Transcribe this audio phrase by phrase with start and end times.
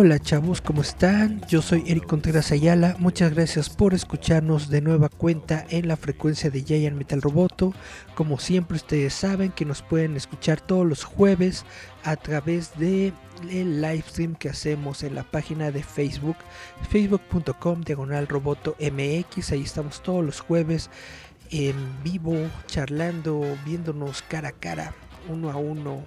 [0.00, 1.40] Hola chavos, ¿cómo están?
[1.48, 2.94] Yo soy Eric Contreras Ayala.
[3.00, 7.74] Muchas gracias por escucharnos de nueva cuenta en la frecuencia de Giant Metal Roboto.
[8.14, 11.66] Como siempre ustedes saben que nos pueden escuchar todos los jueves
[12.04, 13.12] a través de
[13.50, 16.36] el live stream que hacemos en la página de Facebook,
[16.88, 19.50] facebook.com diagonal roboto mx.
[19.50, 20.90] Ahí estamos todos los jueves
[21.50, 21.74] en
[22.04, 22.36] vivo,
[22.68, 24.94] charlando, viéndonos cara a cara,
[25.28, 26.04] uno a uno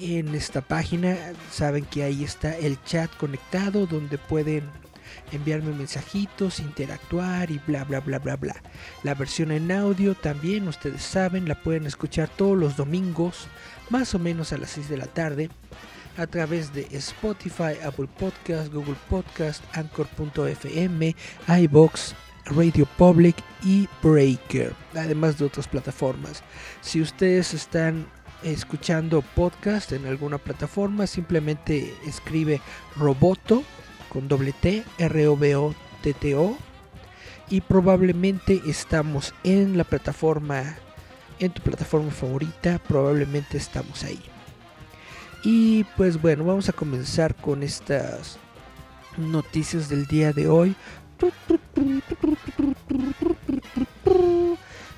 [0.00, 1.16] en esta página.
[1.50, 4.64] Saben que ahí está el chat conectado donde pueden
[5.32, 8.56] enviarme mensajitos, interactuar y bla bla bla bla bla.
[9.02, 13.48] La versión en audio también, ustedes saben, la pueden escuchar todos los domingos,
[13.90, 15.50] más o menos a las 6 de la tarde,
[16.16, 21.14] a través de Spotify, Apple Podcast, Google Podcast, Anchor.fm,
[21.60, 22.14] iBox,
[22.46, 26.42] Radio Public y Breaker, además de otras plataformas.
[26.80, 28.06] Si ustedes están
[28.42, 32.60] escuchando podcast en alguna plataforma, simplemente escribe
[32.96, 33.62] Roboto
[34.08, 36.56] con doble T, R-O-B-O-T-T-O.
[37.50, 40.76] Y probablemente estamos en la plataforma,
[41.38, 44.20] en tu plataforma favorita, probablemente estamos ahí.
[45.42, 48.38] Y pues bueno, vamos a comenzar con estas
[49.16, 50.76] noticias del día de hoy.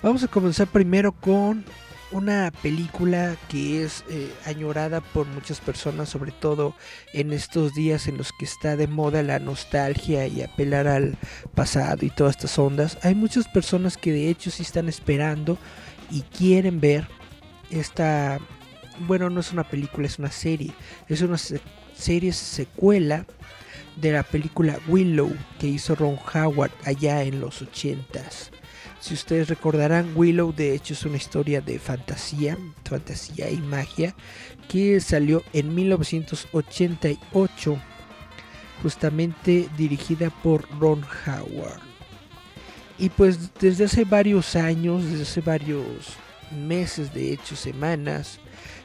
[0.03, 1.65] Vamos a comenzar primero con
[2.13, 6.75] una película que es eh, añorada por muchas personas, sobre todo
[7.13, 11.17] en estos días en los que está de moda la nostalgia y apelar al
[11.55, 12.99] pasado y todas estas ondas.
[13.03, 15.59] Hay muchas personas que de hecho sí están esperando
[16.11, 17.07] y quieren ver
[17.71, 18.39] esta,
[19.07, 20.73] bueno, no es una película, es una serie,
[21.09, 21.39] es una
[21.95, 23.27] serie secuela
[23.97, 28.51] de la película Willow que hizo Ron Howard allá en los ochentas.
[29.01, 34.15] Si ustedes recordarán, Willow de hecho es una historia de fantasía, fantasía y magia
[34.69, 37.79] que salió en 1988,
[38.83, 41.81] justamente dirigida por Ron Howard.
[42.99, 46.19] Y pues desde hace varios años, desde hace varios
[46.51, 48.39] meses, de hecho semanas,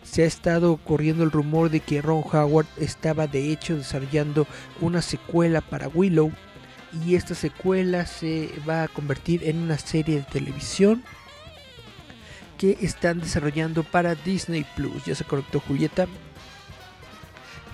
[0.04, 4.48] se ha estado corriendo el rumor de que Ron Howard estaba de hecho desarrollando
[4.80, 6.32] una secuela para Willow
[7.04, 11.04] y esta secuela se va a convertir en una serie de televisión
[12.58, 15.06] que están desarrollando para Disney Plus.
[15.06, 16.08] Ya se conectó Julieta.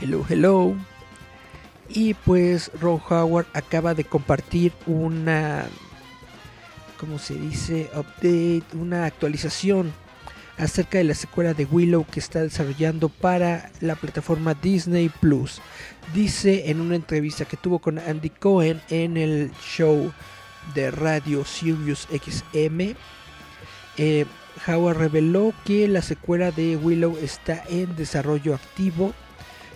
[0.01, 0.75] Hello, hello.
[1.89, 5.65] Y pues Ron Howard acaba de compartir una,
[6.97, 7.89] ¿cómo se dice?
[7.93, 9.93] Update, una actualización
[10.57, 15.61] acerca de la secuela de Willow que está desarrollando para la plataforma Disney Plus.
[16.13, 20.11] Dice en una entrevista que tuvo con Andy Cohen en el show
[20.75, 22.95] de radio Sirius XM,
[23.97, 24.25] eh,
[24.67, 29.13] Howard reveló que la secuela de Willow está en desarrollo activo,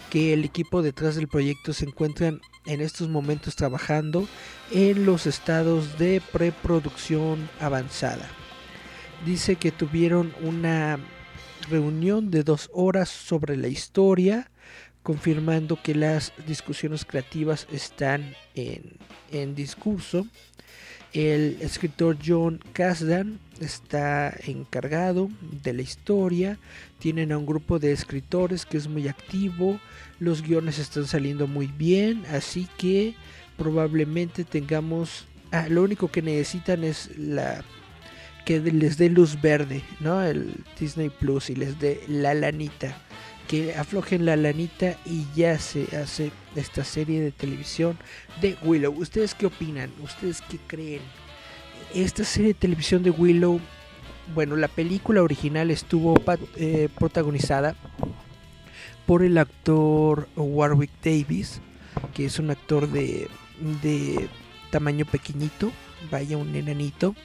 [0.10, 4.28] que el equipo detrás del proyecto se encuentran en estos momentos trabajando
[4.72, 8.28] en los estados de preproducción avanzada.
[9.26, 11.00] Dice que tuvieron una
[11.70, 14.52] reunión de dos horas sobre la historia,
[15.06, 18.82] confirmando que las discusiones creativas están en,
[19.32, 20.26] en discurso.
[21.14, 25.30] El escritor John Kasdan está encargado
[25.64, 26.58] de la historia.
[26.98, 29.80] Tienen a un grupo de escritores que es muy activo.
[30.20, 32.26] Los guiones están saliendo muy bien.
[32.32, 33.14] Así que
[33.58, 35.26] probablemente tengamos...
[35.52, 37.64] Ah, lo único que necesitan es la
[38.44, 40.24] que les dé luz verde, ¿no?
[40.24, 42.98] El Disney Plus y les dé la lanita.
[43.48, 47.98] Que aflojen la lanita y ya se hace esta serie de televisión
[48.42, 48.94] de Willow.
[48.94, 49.92] ¿Ustedes qué opinan?
[50.02, 51.02] ¿Ustedes qué creen?
[51.94, 53.60] Esta serie de televisión de Willow,
[54.34, 56.16] bueno, la película original estuvo
[56.56, 57.76] eh, protagonizada
[59.06, 61.62] por el actor Warwick Davis,
[62.14, 63.28] que es un actor de,
[63.84, 64.28] de
[64.72, 65.72] tamaño pequeñito,
[66.10, 67.16] vaya un enanito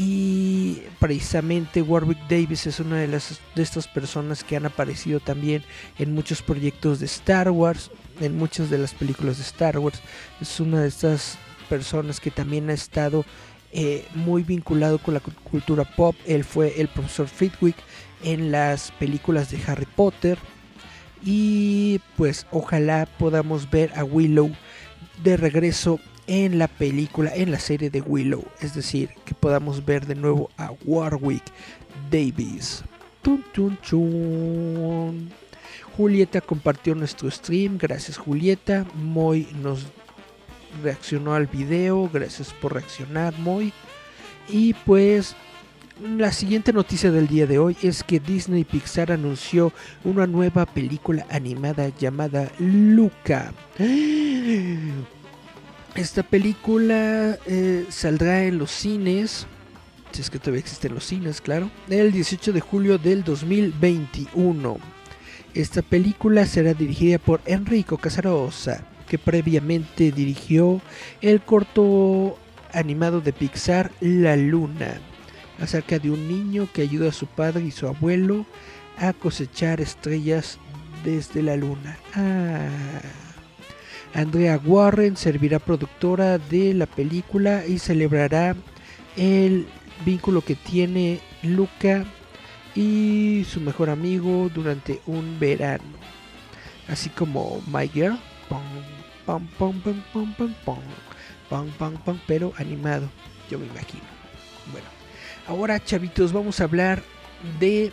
[0.00, 5.64] y precisamente Warwick Davis es una de las de estas personas que han aparecido también
[5.98, 7.90] en muchos proyectos de Star Wars,
[8.20, 10.00] en muchas de las películas de Star Wars.
[10.40, 11.36] Es una de estas
[11.68, 13.24] personas que también ha estado
[13.72, 16.14] eh, muy vinculado con la cultura pop.
[16.28, 17.76] Él fue el profesor Flitwick
[18.22, 20.38] en las películas de Harry Potter.
[21.24, 24.52] Y pues ojalá podamos ver a Willow
[25.24, 25.98] de regreso
[26.28, 28.44] en la película, en la serie de Willow.
[28.60, 31.42] Es decir, que podamos ver de nuevo a Warwick
[32.10, 32.84] Davis.
[35.96, 37.78] Julieta compartió nuestro stream.
[37.78, 38.86] Gracias Julieta.
[38.94, 39.86] Moy nos
[40.82, 42.08] reaccionó al video.
[42.12, 43.72] Gracias por reaccionar, Moy.
[44.48, 45.34] Y pues
[46.00, 49.72] la siguiente noticia del día de hoy es que Disney Pixar anunció
[50.04, 53.52] una nueva película animada llamada Luca.
[55.98, 59.48] Esta película eh, saldrá en los cines,
[60.12, 64.78] si es que todavía existen los cines, claro, el 18 de julio del 2021.
[65.54, 70.80] Esta película será dirigida por Enrico Casarosa que previamente dirigió
[71.20, 72.38] el corto
[72.72, 75.00] animado de Pixar La Luna,
[75.60, 78.46] acerca de un niño que ayuda a su padre y su abuelo
[78.98, 80.60] a cosechar estrellas
[81.04, 81.98] desde la luna.
[82.14, 83.27] Ah.
[84.14, 88.56] Andrea Warren servirá productora de la película y celebrará
[89.16, 89.66] el
[90.04, 92.04] vínculo que tiene Luca
[92.74, 95.84] y su mejor amigo durante un verano.
[96.88, 98.18] Así como My Girl,
[98.48, 98.62] pam,
[99.26, 99.80] pam, pam,
[100.12, 100.34] pam,
[101.50, 103.10] pam, pam, pam, pero animado,
[103.50, 104.04] yo me imagino.
[104.72, 104.86] Bueno,
[105.46, 107.02] ahora chavitos, vamos a hablar
[107.58, 107.92] de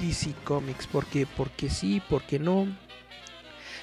[0.00, 2.66] DC Comics, porque, porque sí, porque no.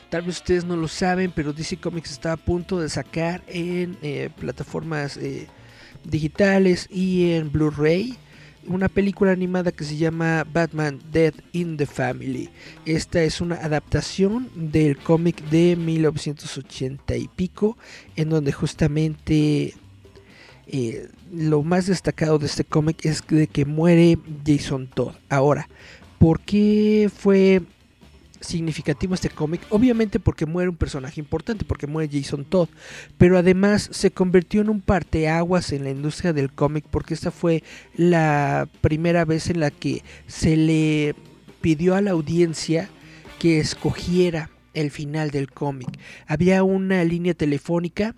[0.09, 3.97] Tal vez ustedes no lo saben, pero DC Comics está a punto de sacar en
[4.01, 5.47] eh, plataformas eh,
[6.03, 8.17] digitales y en Blu-ray
[8.67, 12.49] una película animada que se llama Batman Dead in the Family.
[12.85, 17.77] Esta es una adaptación del cómic de 1980 y pico,
[18.15, 19.73] en donde justamente
[20.67, 25.15] eh, lo más destacado de este cómic es de que muere Jason Todd.
[25.29, 25.67] Ahora,
[26.19, 27.61] ¿por qué fue
[28.41, 32.69] significativo este cómic, obviamente porque muere un personaje importante, porque muere Jason Todd,
[33.17, 37.63] pero además se convirtió en un parteaguas en la industria del cómic porque esta fue
[37.95, 41.15] la primera vez en la que se le
[41.61, 42.89] pidió a la audiencia
[43.39, 45.89] que escogiera el final del cómic.
[46.27, 48.15] Había una línea telefónica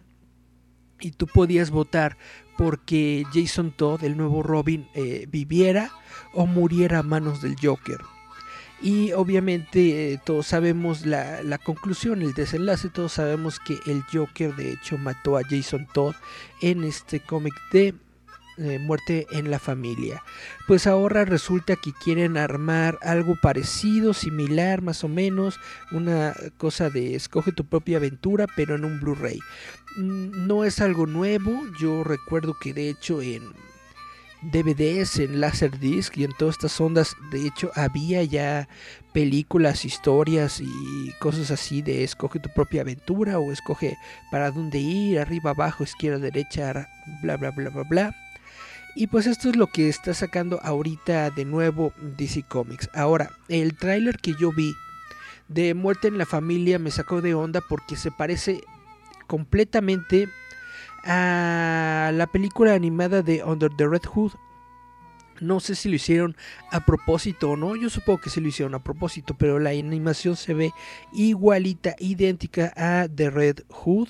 [1.00, 2.18] y tú podías votar
[2.58, 5.92] porque Jason Todd, el nuevo Robin, eh, viviera
[6.34, 7.98] o muriera a manos del Joker.
[8.82, 14.56] Y obviamente eh, todos sabemos la, la, conclusión, el desenlace, todos sabemos que el Joker
[14.56, 16.16] de hecho mató a Jason Todd
[16.62, 17.94] en este cómic de
[18.58, 20.22] eh, Muerte en la Familia.
[20.68, 25.60] Pues ahora resulta que quieren armar algo parecido, similar más o menos,
[25.92, 29.40] una cosa de escoge tu propia aventura, pero en un Blu-ray.
[29.96, 33.54] Mm, no es algo nuevo, yo recuerdo que de hecho en
[34.42, 37.16] DVDs, en Laserdisc y en todas estas ondas.
[37.32, 38.68] De hecho, había ya
[39.14, 43.98] películas, historias y cosas así de escoge tu propia aventura o escoge
[44.32, 46.90] para dónde ir, arriba, abajo, izquierda, derecha,
[47.22, 48.16] bla, bla, bla, bla, bla.
[48.96, 52.90] Y pues esto es lo que está sacando ahorita de nuevo DC Comics.
[52.94, 54.74] Ahora, el tráiler que yo vi
[55.48, 58.62] de Muerte en la Familia me sacó de onda porque se parece
[59.28, 60.28] completamente
[61.04, 64.34] a la película animada de Under the Red Hood.
[65.40, 66.36] No sé si lo hicieron
[66.72, 70.36] a propósito o no, yo supongo que sí lo hicieron a propósito, pero la animación
[70.36, 70.72] se ve
[71.14, 74.10] igualita, idéntica a The Red Hood.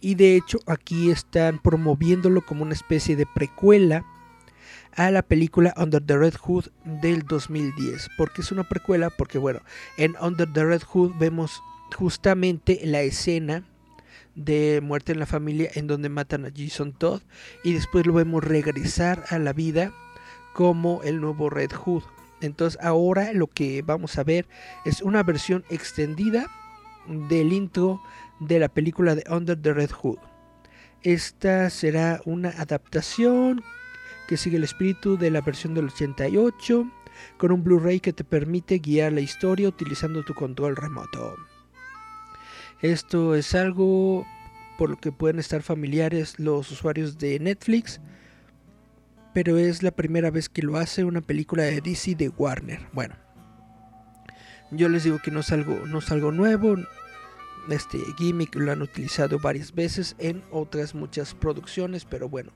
[0.00, 4.04] Y de hecho aquí están promoviéndolo como una especie de precuela
[4.94, 8.08] a la película Under the Red Hood del 2010.
[8.18, 9.10] porque es una precuela?
[9.10, 9.60] Porque bueno,
[9.96, 11.62] en Under the Red Hood vemos
[11.96, 13.64] justamente la escena
[14.38, 17.22] de Muerte en la Familia en donde matan a Jason Todd
[17.64, 19.92] y después lo vemos regresar a la vida
[20.52, 22.04] como el nuevo Red Hood.
[22.40, 24.46] Entonces ahora lo que vamos a ver
[24.84, 26.46] es una versión extendida
[27.28, 28.00] del intro
[28.38, 30.18] de la película de Under the Red Hood.
[31.02, 33.62] Esta será una adaptación
[34.28, 36.88] que sigue el espíritu de la versión del 88
[37.38, 41.34] con un Blu-ray que te permite guiar la historia utilizando tu control remoto.
[42.80, 44.26] Esto es algo
[44.78, 48.00] por lo que pueden estar familiares los usuarios de Netflix,
[49.34, 52.86] pero es la primera vez que lo hace una película de DC de Warner.
[52.92, 53.16] Bueno,
[54.70, 56.76] yo les digo que no es algo, no es algo nuevo.
[57.68, 62.52] Este gimmick lo han utilizado varias veces en otras muchas producciones, pero bueno,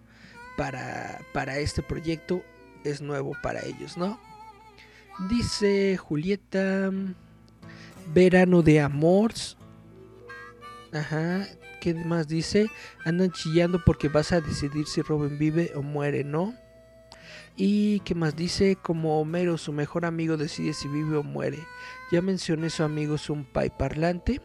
[0.57, 2.43] para, para este proyecto
[2.85, 4.21] es nuevo para ellos, ¿no?
[5.29, 6.91] Dice Julieta,
[8.14, 9.57] verano de amores.
[10.93, 11.47] Ajá,
[11.81, 12.71] ¿qué más dice?
[13.05, 16.55] Andan chillando porque vas a decidir si Robin vive o muere, ¿no?
[17.57, 21.59] Y qué más dice, como Homero, su mejor amigo, decide si vive o muere.
[22.11, 24.43] Ya mencioné su amigo es un pai parlante.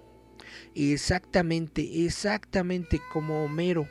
[0.74, 3.88] Exactamente, exactamente como Homero.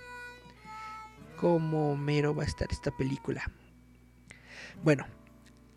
[1.36, 3.42] Como Homero va a estar esta película.
[4.82, 5.06] Bueno,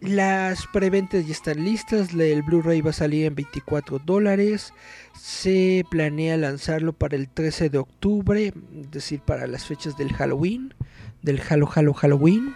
[0.02, 2.14] las preventas ya están listas.
[2.14, 4.74] El Blu-ray va a salir en 24 dólares.
[5.20, 10.74] Se planea lanzarlo para el 13 de octubre, es decir, para las fechas del Halloween,
[11.22, 12.56] del Halo Halo Halloween.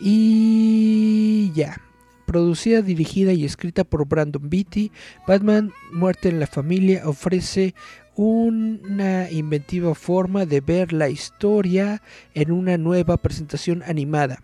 [0.00, 1.80] Y ya.
[2.26, 4.90] Producida, dirigida y escrita por Brandon Beatty,
[5.28, 7.72] Batman Muerte en la Familia ofrece
[8.16, 12.02] una inventiva forma de ver la historia
[12.34, 14.42] en una nueva presentación animada.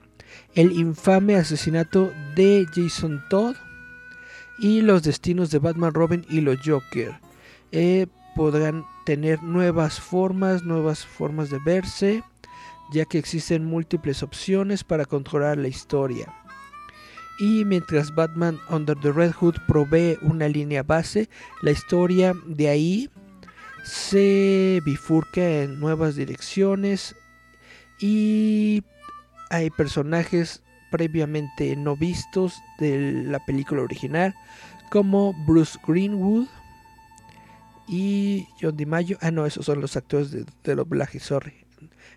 [0.54, 3.56] El infame asesinato de Jason Todd
[4.58, 7.14] y los destinos de Batman, Robin y los Joker.
[7.72, 12.22] Eh, podrán tener nuevas formas, nuevas formas de verse
[12.92, 16.32] ya que existen múltiples opciones para controlar la historia.
[17.38, 21.28] Y mientras Batman Under the Red Hood provee una línea base,
[21.62, 23.10] la historia de ahí
[23.84, 27.16] se bifurca en nuevas direcciones
[27.98, 28.82] y
[29.52, 34.34] hay personajes previamente no vistos de la película original
[34.90, 36.48] como Bruce Greenwood
[37.88, 39.18] y John DiMaggio.
[39.20, 41.62] Ah, no, esos son los actores de, de doblaje, sorry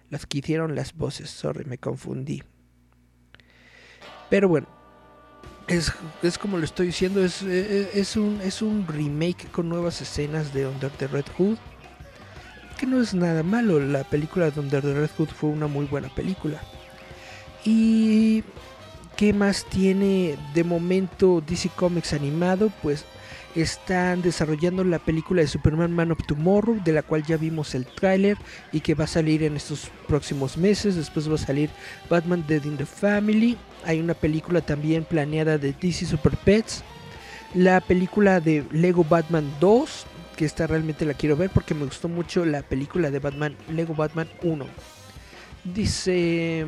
[0.10, 1.30] las que hicieron las voces.
[1.30, 2.44] Sorry, me confundí.
[4.30, 4.68] Pero bueno,
[5.68, 5.92] es,
[6.38, 10.92] como lo estoy diciendo, es, es, un, es un remake con nuevas escenas de Under
[10.92, 11.58] the Red Hood.
[12.80, 15.86] Que no es nada malo, la película de Under the Red Hood fue una muy
[15.86, 16.62] buena película.
[17.66, 18.44] Y
[19.18, 22.72] ¿qué más tiene de momento DC Comics animado?
[22.84, 23.06] Pues
[23.56, 27.86] están desarrollando la película de Superman Man of Tomorrow, de la cual ya vimos el
[27.86, 28.38] tráiler
[28.72, 30.96] y que va a salir en estos próximos meses.
[30.96, 31.70] Después va a salir
[32.10, 33.58] Batman Dead in the Family.
[33.84, 36.84] Hay una película también planeada de DC Super Pets.
[37.56, 40.06] La película de Lego Batman 2,
[40.36, 43.96] que esta realmente la quiero ver porque me gustó mucho la película de Batman Lego
[43.96, 44.66] Batman 1.
[45.64, 46.66] Dice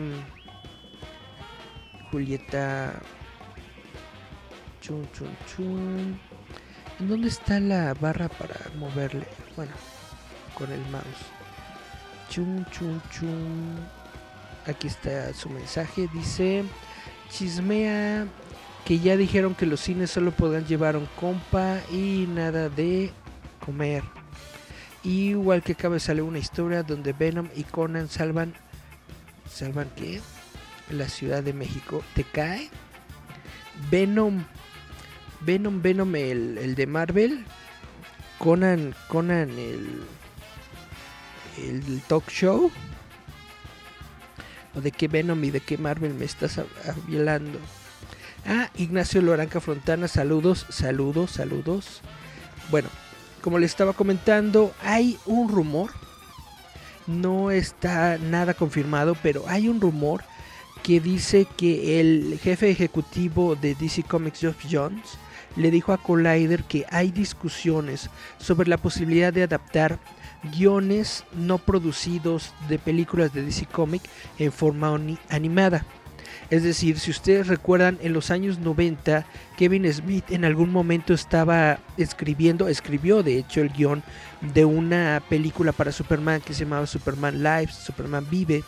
[2.11, 2.93] Julieta
[4.81, 6.19] chun chun chun
[6.99, 9.27] ¿Dónde está la barra para moverle?
[9.55, 9.71] Bueno,
[10.55, 11.05] con el mouse.
[12.27, 13.75] Chum, chum, chum.
[14.65, 16.09] Aquí está su mensaje.
[16.11, 16.63] Dice,
[17.29, 18.25] chismea
[18.83, 23.11] que ya dijeron que los cines solo podrán llevar un compa y nada de
[23.63, 24.01] comer.
[25.03, 28.55] igual que acaba de salir una historia donde Venom y Conan salvan...
[29.47, 30.19] ¿Salvan qué?
[30.89, 32.03] La Ciudad de México.
[32.13, 32.70] ¿Te cae?
[33.91, 34.44] Venom
[35.41, 37.46] Venom, Venom, el, el de Marvel,
[38.39, 40.03] Conan, Conan, el,
[41.58, 42.72] el talk show.
[44.75, 46.60] ¿O de qué Venom y de qué Marvel me estás
[47.08, 47.60] hablando?
[48.46, 52.01] Ah, Ignacio Loranca Frontana, saludos, saludos, saludos.
[52.70, 52.89] Bueno,
[53.41, 55.91] como les estaba comentando, hay un rumor.
[57.06, 60.24] No está nada confirmado, pero hay un rumor
[60.88, 65.17] que dice que el jefe ejecutivo de DC Comics, Geoff Jones,
[65.58, 70.00] le dijo a Collider que hay discusiones sobre la posibilidad de adaptar
[70.56, 74.01] guiones no producidos de películas de DC Comic
[74.39, 75.86] en forma animada.
[76.50, 79.25] Es decir, si ustedes recuerdan, en los años 90,
[79.58, 84.03] Kevin Smith en algún momento estaba escribiendo, escribió de hecho el guion
[84.39, 88.63] de una película para Superman que se llamaba Superman Lives, Superman Vive.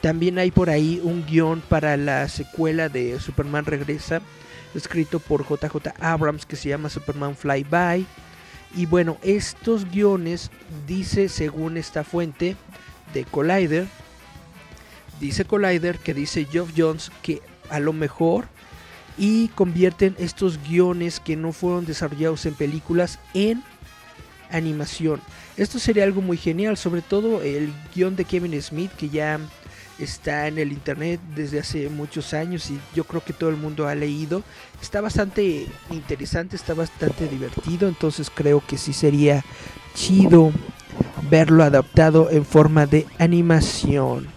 [0.00, 4.20] También hay por ahí un guion para la secuela de Superman Regresa,
[4.74, 8.06] escrito por JJ Abrams que se llama Superman Flyby.
[8.76, 10.50] Y bueno, estos guiones,
[10.86, 12.54] dice según esta fuente
[13.12, 13.86] de Collider,
[15.20, 18.46] dice Collider que dice Geoff Jones que a lo mejor
[19.16, 23.64] y convierten estos guiones que no fueron desarrollados en películas en
[24.50, 25.20] animación.
[25.56, 29.40] Esto sería algo muy genial, sobre todo el guion de Kevin Smith que ya
[29.98, 33.88] está en el internet desde hace muchos años y yo creo que todo el mundo
[33.88, 34.42] ha leído.
[34.80, 39.44] Está bastante interesante, está bastante divertido, entonces creo que sí sería
[39.94, 40.52] chido
[41.30, 44.28] verlo adaptado en forma de animación.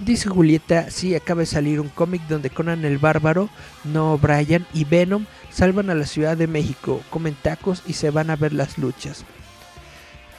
[0.00, 3.48] Dice Julieta, sí, acaba de salir un cómic donde Conan el Bárbaro,
[3.82, 8.30] no Brian y Venom salvan a la Ciudad de México, comen tacos y se van
[8.30, 9.24] a ver las luchas.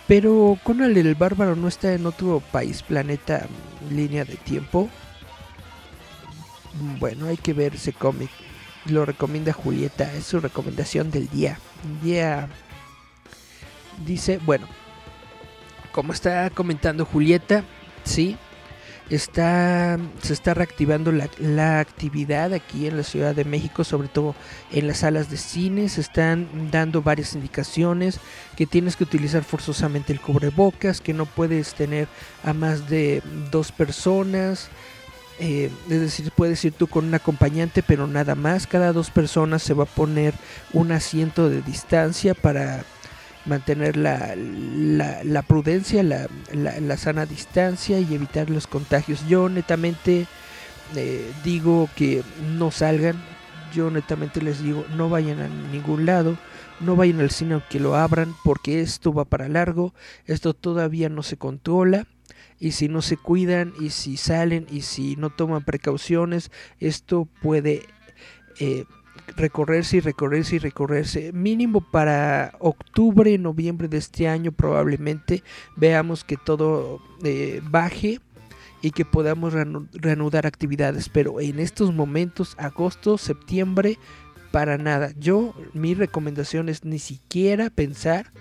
[0.10, 3.46] Pero Conan el Bárbaro no está en otro país, planeta,
[3.92, 4.90] línea de tiempo.
[6.98, 8.32] Bueno, hay que ver ese cómic.
[8.86, 11.60] Lo recomienda Julieta, es su recomendación del día.
[12.02, 12.50] Día
[14.04, 14.68] dice, bueno,
[15.92, 17.64] como está comentando Julieta,
[18.04, 18.36] sí,
[19.10, 24.36] está, se está reactivando la, actividad aquí en la Ciudad de México, sobre todo
[24.72, 25.90] en las salas de cine.
[25.90, 28.20] Se están dando varias indicaciones
[28.56, 32.08] que tienes que utilizar forzosamente el cubrebocas, que no puedes tener
[32.44, 34.70] a más de dos personas.
[35.40, 38.68] Eh, es decir, puedes ir tú con un acompañante, pero nada más.
[38.68, 40.34] Cada dos personas se va a poner
[40.74, 42.84] un asiento de distancia para
[43.50, 49.28] mantener la, la, prudencia, la, la, sana distancia y evitar los contagios.
[49.28, 50.28] Yo netamente
[50.96, 52.24] eh, digo que
[52.58, 53.16] no salgan,
[53.74, 56.38] yo netamente les digo no vayan a ningún lado,
[56.80, 59.94] no vayan al cine aunque lo abran porque esto va para largo,
[60.26, 62.08] esto todavía no se controla
[62.60, 67.84] y si no se cuidan y si salen y si no toman precauciones, esto puede
[68.60, 68.86] eh,
[69.36, 71.32] recorrerse y recorrerse y recorrerse.
[71.34, 75.44] Mínimo para octubre, noviembre de este año probablemente
[75.76, 78.20] veamos que todo eh, baje
[78.82, 79.54] y que podamos
[79.94, 81.10] reanudar actividades.
[81.10, 83.98] Pero en estos momentos, agosto, septiembre,
[84.52, 85.12] para nada.
[85.20, 88.32] Yo, mi recomendación es ni siquiera pensar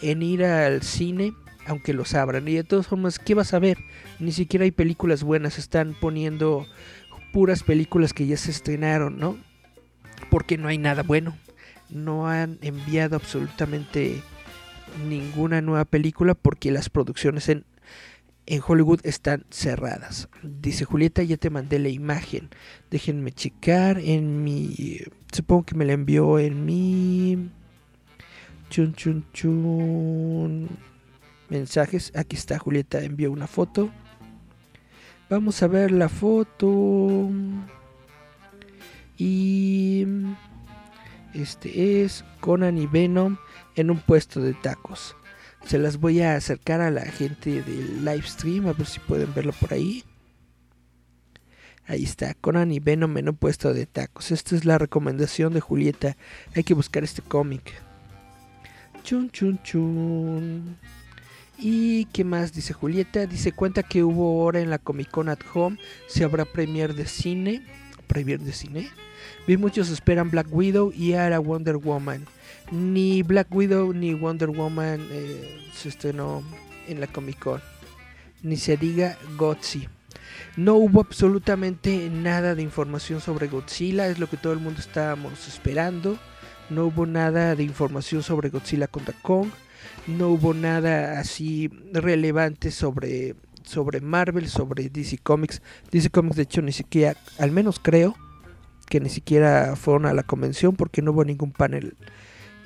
[0.00, 1.34] en ir al cine
[1.66, 2.48] aunque los abran.
[2.48, 3.78] Y de todas formas, ¿qué vas a ver?
[4.18, 6.66] Ni siquiera hay películas buenas, están poniendo
[7.32, 9.38] puras películas que ya se estrenaron, ¿no?
[10.28, 11.36] Porque no hay nada bueno.
[11.88, 14.22] No han enviado absolutamente
[15.08, 17.64] ninguna nueva película porque las producciones en,
[18.46, 20.28] en Hollywood están cerradas.
[20.42, 22.50] Dice Julieta, ya te mandé la imagen.
[22.90, 24.98] Déjenme checar en mi...
[25.32, 27.50] Supongo que me la envió en mi...
[28.68, 30.68] Chun, chun, chun.
[31.48, 32.12] Mensajes.
[32.14, 33.90] Aquí está, Julieta envió una foto.
[35.28, 37.30] Vamos a ver la foto.
[39.22, 40.06] Y
[41.34, 43.36] este es Conan y Venom
[43.76, 45.14] en un puesto de tacos.
[45.66, 49.34] Se las voy a acercar a la gente del live stream a ver si pueden
[49.34, 50.04] verlo por ahí.
[51.86, 54.30] Ahí está, Conan y Venom en un puesto de tacos.
[54.30, 56.16] Esta es la recomendación de Julieta.
[56.56, 57.74] Hay que buscar este cómic.
[59.02, 60.78] Chun chun chun.
[61.58, 63.26] ¿Y qué más dice Julieta?
[63.26, 65.76] Dice cuenta que hubo hora en la Comic Con at Home.
[66.06, 67.66] Se habrá premier de cine.
[68.06, 68.90] ¿Premier de cine?
[69.46, 72.26] Vi muchos esperan Black Widow y ahora Wonder Woman.
[72.70, 76.42] Ni Black Widow ni Wonder Woman eh, se estrenó
[76.86, 77.60] en la Comic Con.
[78.42, 79.90] Ni se diga Godzilla.
[80.56, 85.48] No hubo absolutamente nada de información sobre Godzilla, es lo que todo el mundo estábamos
[85.48, 86.18] esperando.
[86.68, 89.48] No hubo nada de información sobre Godzilla contra Kong.
[90.06, 95.62] No hubo nada así relevante sobre, sobre Marvel, sobre DC Comics.
[95.90, 98.16] DC Comics de hecho ni siquiera, al menos creo,
[98.90, 101.94] que ni siquiera fueron a la convención porque no hubo ningún panel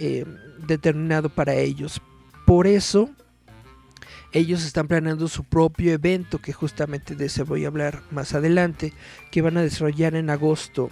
[0.01, 0.25] eh,
[0.67, 2.01] determinado para ellos.
[2.47, 3.11] Por eso
[4.33, 8.93] ellos están planeando su propio evento que justamente de ese voy a hablar más adelante,
[9.31, 10.91] que van a desarrollar en agosto,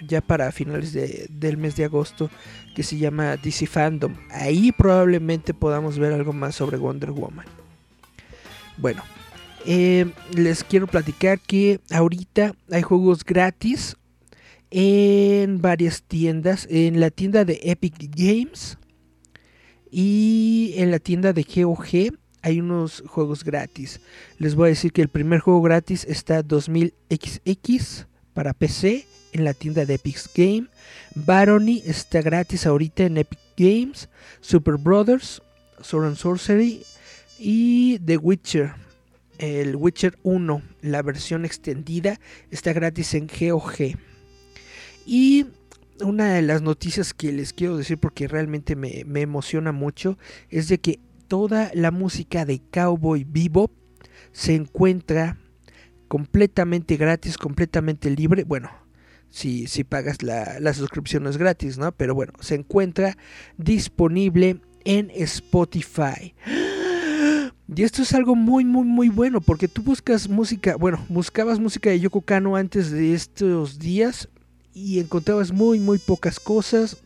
[0.00, 2.30] ya para finales del mes de agosto,
[2.74, 4.16] que se llama DC Fandom.
[4.30, 7.46] Ahí probablemente podamos ver algo más sobre Wonder Woman.
[8.78, 9.04] Bueno,
[9.66, 13.96] eh, les quiero platicar que ahorita hay juegos gratis
[14.70, 18.78] en varias tiendas, en la tienda de Epic Games
[19.90, 24.00] y en la tienda de GOG hay unos juegos gratis.
[24.38, 29.54] Les voy a decir que el primer juego gratis está 2000XX para PC en la
[29.54, 30.70] tienda de Epic Games.
[31.14, 34.08] Barony está gratis ahorita en Epic Games.
[34.40, 35.42] Super Brothers,
[35.82, 36.84] Sword Sorcery
[37.38, 38.74] y The Witcher.
[39.38, 43.96] El Witcher 1, la versión extendida, está gratis en GOG.
[45.12, 45.46] Y
[46.04, 50.16] una de las noticias que les quiero decir porque realmente me, emociona mucho
[50.50, 53.72] es de que toda la música de Cowboy Bebop
[54.30, 55.36] se encuentra
[56.06, 58.44] completamente gratis, completamente libre.
[58.44, 58.70] Bueno,
[59.30, 61.90] si, pagas la, la, suscripción es gratis, ¿no?
[61.90, 63.16] Pero bueno, se encuentra
[63.56, 66.36] disponible en Spotify.
[67.72, 71.88] Y esto es algo muy, muy, muy bueno, porque tú buscas música, bueno, buscabas música
[71.88, 74.28] de Yoko Kano antes de estos días
[74.74, 76.96] y encontrabas muy muy pocas cosas.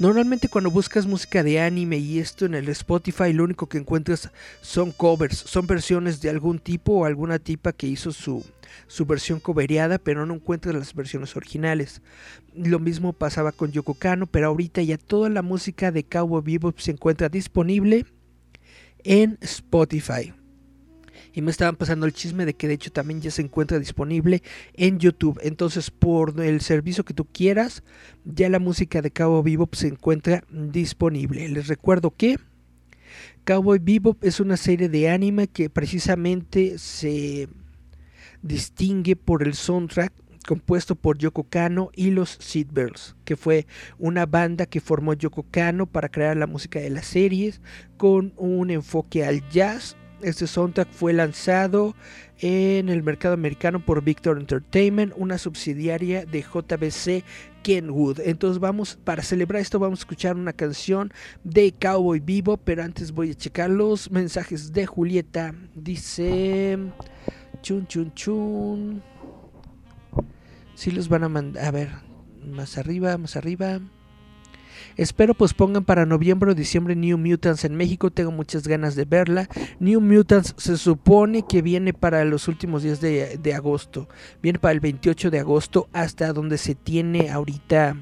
[0.00, 4.30] Normalmente cuando buscas música de anime y esto en el Spotify lo único que encuentras
[4.62, 8.42] son covers, son versiones de algún tipo o alguna tipa que hizo su,
[8.86, 12.00] su versión covereada, pero no encuentras las versiones originales.
[12.54, 16.78] Lo mismo pasaba con Yoko Kano, pero ahorita ya toda la música de Cowboy Bebop
[16.78, 18.06] se encuentra disponible
[19.04, 20.32] en Spotify.
[21.32, 24.42] Y me estaban pasando el chisme de que de hecho también ya se encuentra disponible
[24.74, 25.38] en YouTube.
[25.42, 27.82] Entonces por el servicio que tú quieras,
[28.24, 31.48] ya la música de Cowboy Bebop se encuentra disponible.
[31.48, 32.38] Les recuerdo que
[33.44, 37.48] Cowboy Bebop es una serie de anime que precisamente se
[38.42, 40.12] distingue por el soundtrack
[40.46, 43.66] compuesto por Yoko Kano y los Seedbirds, que fue
[43.98, 47.60] una banda que formó Yoko Kano para crear la música de las series
[47.96, 49.96] con un enfoque al jazz.
[50.22, 51.94] Este soundtrack fue lanzado
[52.38, 57.24] en el mercado americano por Victor Entertainment, una subsidiaria de JBC
[57.62, 58.20] Kenwood.
[58.20, 61.12] Entonces vamos, para celebrar esto vamos a escuchar una canción
[61.44, 65.54] de Cowboy Vivo, pero antes voy a checar los mensajes de Julieta.
[65.74, 66.78] Dice...
[67.62, 69.02] Chun, chun, chun.
[70.74, 71.64] Si los van a mandar.
[71.64, 71.90] A ver,
[72.46, 73.80] más arriba, más arriba.
[74.96, 78.10] Espero pues pongan para noviembre o diciembre New Mutants en México.
[78.10, 79.48] Tengo muchas ganas de verla.
[79.78, 84.08] New Mutants se supone que viene para los últimos días de, agosto.
[84.42, 87.96] Viene para el 28 de agosto hasta donde se tiene ahorita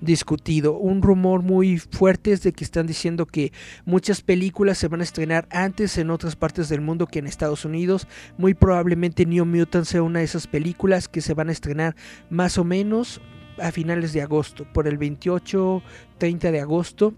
[0.00, 0.78] discutido.
[0.78, 3.52] Un rumor muy fuerte es de que están diciendo que
[3.84, 7.64] muchas películas se van a estrenar antes en otras partes del mundo que en Estados
[7.64, 8.06] Unidos.
[8.38, 11.96] Muy probablemente New Mutant sea una de esas películas que se van a estrenar
[12.30, 13.20] más o menos
[13.58, 15.82] a finales de agosto, por el 28,
[16.18, 17.14] 30 de agosto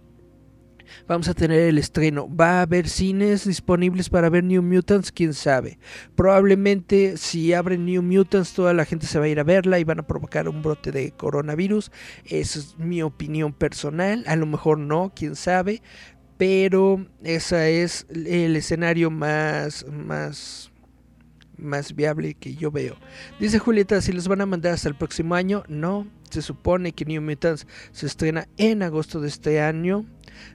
[1.07, 2.29] vamos a tener el estreno.
[2.35, 5.13] ¿Va a haber cines disponibles para ver New Mutants?
[5.13, 5.79] ¿Quién sabe?
[6.15, 9.85] Probablemente si abren New Mutants toda la gente se va a ir a verla y
[9.85, 11.91] van a provocar un brote de coronavirus.
[12.25, 14.25] Esa es mi opinión personal.
[14.27, 15.83] A lo mejor no, quién sabe.
[16.39, 20.71] Pero ese es el escenario más, más
[21.57, 22.97] más viable que yo veo.
[23.41, 26.07] Dice Julieta, si los van a mandar hasta el próximo año, no.
[26.31, 30.05] Se supone que New Mutants se estrena en agosto de este año.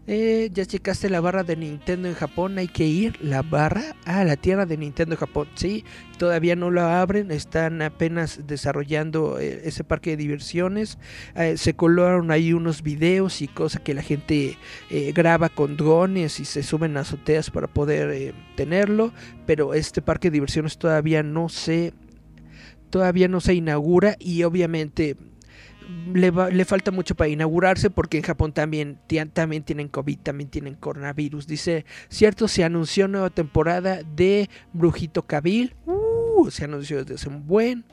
[0.06, 2.58] Eh, ya checaste la barra de Nintendo en Japón.
[2.58, 5.48] Hay que ir la barra a la tierra de Nintendo en Japón.
[5.56, 5.86] Sí,
[6.18, 7.32] todavía no lo abren.
[7.32, 10.98] Están apenas desarrollando eh, ese parque de diversiones.
[11.36, 14.58] Eh, se colaron ahí unos videos y cosas que la gente
[15.14, 19.14] graba con drones y se suben a azoteas para poder tenerlo.
[19.46, 21.94] Pero este parque de diversiones todavía no se
[22.92, 25.16] todavía no se inaugura y obviamente
[26.14, 29.00] le, falta mucho para inaugurarse porque en Japón también,
[29.34, 31.48] también tienen COVID, también tienen coronavirus.
[31.48, 35.76] Dice, cierto, se anunció nueva temporada de Brujito Kabil.
[35.86, 37.86] Uh, se anunció desde hace un buen.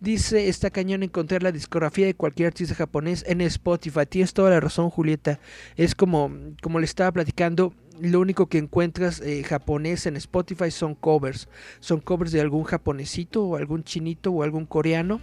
[0.00, 4.06] Dice, está cañón encontrar la discografía de cualquier artista japonés en Spotify.
[4.08, 5.40] Tienes toda la razón, Julieta.
[5.76, 6.30] Es como,
[6.60, 11.48] como le estaba platicando, lo único que encuentras eh, japonés en Spotify son covers.
[11.80, 15.20] Son covers de algún japonesito o algún chinito o algún coreano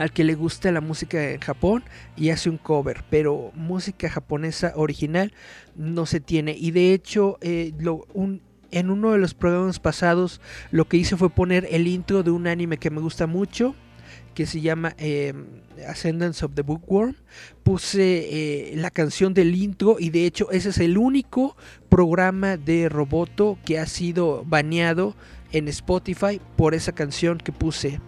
[0.00, 1.84] al que le gusta la música en Japón
[2.16, 5.34] y hace un cover, pero música japonesa original
[5.76, 6.56] no se tiene.
[6.58, 7.74] Y de hecho, eh,
[8.70, 12.46] en uno de los programas pasados lo que hice fue poner el intro de un
[12.46, 13.74] anime que me gusta mucho
[14.32, 15.34] que se llama eh,
[15.86, 17.14] Ascendance of the Bookworm.
[17.62, 21.58] Puse eh, la canción del intro y de hecho ese es el único
[21.90, 25.14] programa de Roboto que ha sido baneado
[25.52, 28.00] en Spotify por esa canción que puse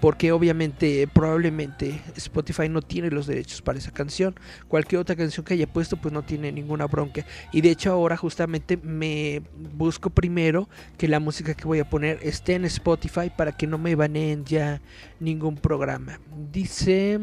[0.00, 4.34] porque obviamente probablemente Spotify no tiene los derechos para esa canción.
[4.68, 7.24] Cualquier otra canción que haya puesto pues no tiene ninguna bronca.
[7.52, 9.42] Y de hecho ahora justamente me
[9.76, 13.78] busco primero que la música que voy a poner esté en Spotify para que no
[13.78, 14.80] me baneen ya
[15.20, 16.20] ningún programa.
[16.52, 17.20] Dice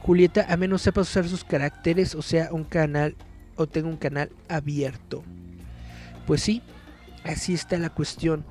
[0.00, 3.16] Julieta, a menos sepas usar sus caracteres, o sea, un canal
[3.56, 5.24] o tengo un canal abierto.
[6.26, 6.62] Pues sí,
[7.24, 8.44] así está la cuestión.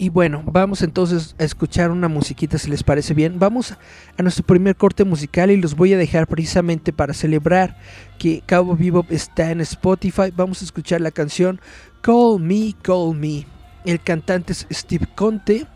[0.00, 3.40] Y bueno, vamos entonces a escuchar una musiquita si les parece bien.
[3.40, 3.72] Vamos
[4.16, 7.76] a nuestro primer corte musical y los voy a dejar precisamente para celebrar
[8.16, 10.32] que Cabo Vivo está en Spotify.
[10.36, 11.60] Vamos a escuchar la canción
[12.00, 13.44] Call Me, Call Me.
[13.84, 15.66] El cantante es Steve Conte.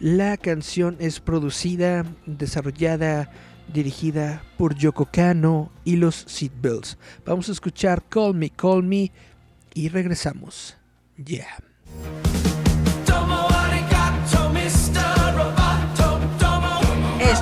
[0.00, 3.30] La canción es producida, desarrollada,
[3.70, 6.96] dirigida por Yoko Kano y los Seatbelts.
[7.26, 9.12] Vamos a escuchar Call Me, Call Me
[9.74, 10.78] y regresamos.
[11.22, 11.58] Yeah.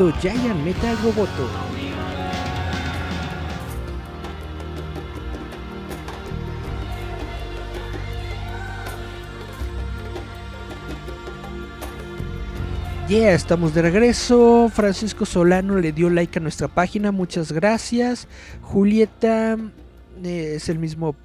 [0.00, 1.48] Escuchando Giant Metal Roboto.
[13.08, 14.70] Yeah, estamos de regreso.
[14.72, 18.28] Francisco Solano le dio like a nuestra página, muchas gracias.
[18.62, 19.58] Julieta
[20.22, 21.16] eh, es el mismo,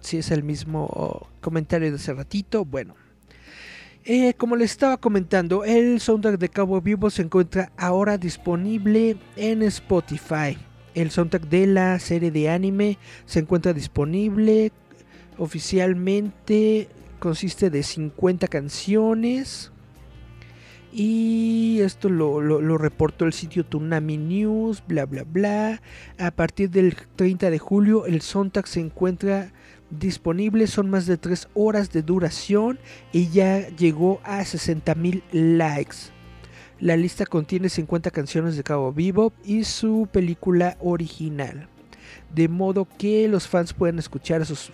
[0.00, 2.64] si es el mismo comentario de hace ratito.
[2.64, 2.94] Bueno,
[4.08, 9.62] eh, como les estaba comentando, el soundtrack de Cabo Vivo se encuentra ahora disponible en
[9.62, 10.56] Spotify.
[10.94, 14.70] El soundtrack de la serie de anime se encuentra disponible
[15.38, 16.88] oficialmente.
[17.18, 19.72] Consiste de 50 canciones.
[20.92, 25.82] Y esto lo, lo, reportó el sitio Tsunami News, bla, bla, bla.
[26.16, 29.50] A partir del 30 de julio, el soundtrack se encuentra
[29.90, 30.66] disponible.
[30.66, 32.78] Son más de 3 horas de duración
[33.12, 35.96] y ya llegó a 60 mil likes.
[36.78, 41.68] La lista contiene 50 canciones de Cabo Vivo y su película original.
[42.34, 44.70] De modo que los fans pueden escuchar sus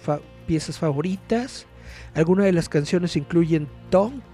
[0.47, 1.67] piezas favoritas
[2.15, 3.69] algunas de las canciones incluyen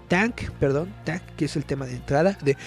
[0.09, 2.57] Tank, perdón, Tank, que es el tema de entrada de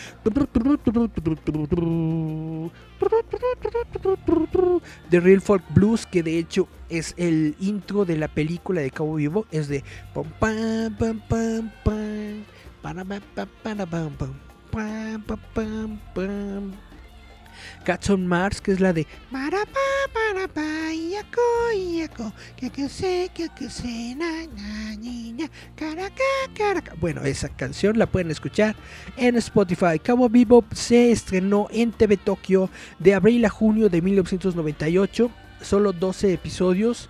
[5.10, 9.16] The Real Folk Blues, que de hecho es el intro de la película de Cabo
[9.16, 9.82] Vivo, es de
[17.84, 19.06] Cats on Mars, que es la de
[26.84, 26.92] que.
[27.00, 28.76] Bueno, esa canción la pueden escuchar
[29.16, 29.98] en Spotify.
[30.02, 36.32] Cabo Bebop se estrenó en TV Tokio de abril a junio de 1998, solo 12
[36.32, 37.08] episodios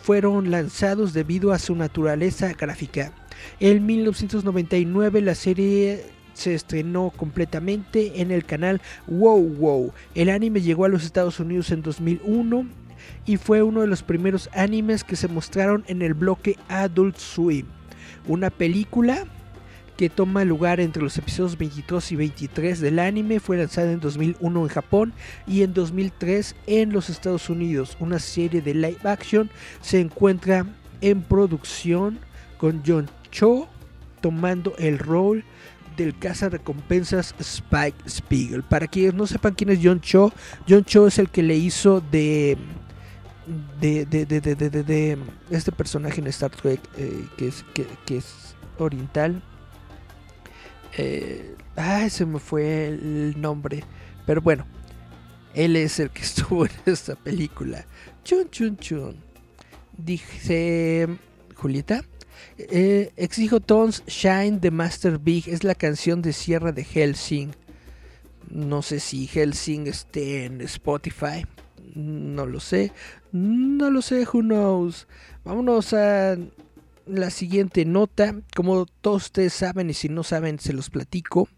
[0.00, 3.12] fueron lanzados debido a su naturaleza gráfica.
[3.60, 9.92] En 1999 la serie se estrenó completamente en el canal Wow Wow.
[10.14, 12.66] El anime llegó a los Estados Unidos en 2001
[13.26, 17.66] y fue uno de los primeros animes que se mostraron en el bloque Adult Swim.
[18.26, 19.24] Una película
[19.96, 24.62] que toma lugar entre los episodios 22 y 23 del anime fue lanzada en 2001
[24.62, 25.12] en Japón
[25.46, 27.96] y en 2003 en los Estados Unidos.
[28.00, 30.66] Una serie de live action se encuentra
[31.00, 32.18] en producción
[32.58, 33.68] con John Cho
[34.20, 35.44] tomando el rol
[35.96, 38.62] del caza recompensas Spike Spiegel.
[38.62, 40.32] Para quienes no sepan quién es John Cho,
[40.68, 42.56] John Cho es el que le hizo de
[43.80, 45.18] de, de, de, de
[45.50, 49.42] este personaje en Star Trek eh, que, es, que, es oriental.
[50.96, 53.82] Eh, ay, se me fue el nombre.
[54.26, 54.64] Pero bueno,
[55.54, 57.84] él es el que estuvo en esta película.
[58.24, 59.16] Chun, chun, chun.
[59.96, 61.08] Dice
[61.56, 62.02] Julieta.
[62.58, 67.52] Eh, exijo Tones Shine de Master Big es la canción de Sierra de Helsing.
[68.50, 71.46] No sé si Helsing esté en Spotify.
[71.94, 72.92] No lo sé.
[73.32, 75.06] No lo sé, who knows.
[75.44, 76.36] Vámonos a
[77.06, 78.34] la siguiente nota.
[78.54, 81.48] Como todos ustedes saben, y si no saben, se los platico.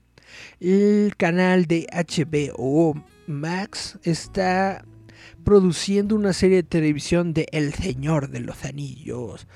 [0.61, 2.95] El canal de HBO
[3.27, 4.85] Max está
[5.45, 9.47] produciendo una serie de televisión de El Señor de los Anillos.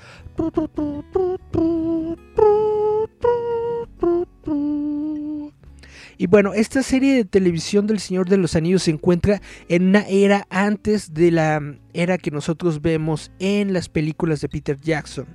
[6.17, 10.01] Y bueno, esta serie de televisión del Señor de los Anillos se encuentra en una
[10.01, 11.61] era antes de la
[11.93, 15.27] era que nosotros vemos en las películas de Peter Jackson.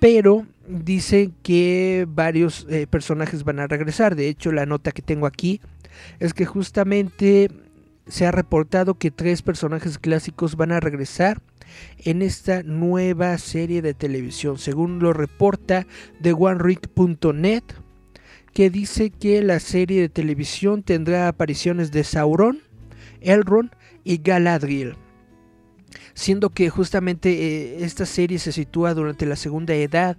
[0.00, 4.16] Pero dicen que varios eh, personajes van a regresar.
[4.16, 5.60] De hecho, la nota que tengo aquí
[6.18, 7.48] es que justamente
[8.08, 11.40] se ha reportado que tres personajes clásicos van a regresar
[12.04, 15.86] en esta nueva serie de televisión, según lo reporta
[16.20, 17.62] de OneRig.net,
[18.52, 22.60] que dice que la serie de televisión tendrá apariciones de Sauron,
[23.20, 23.70] Elrond
[24.04, 24.96] y Galadriel.
[26.14, 30.16] Siendo que justamente eh, esta serie se sitúa durante la Segunda Edad,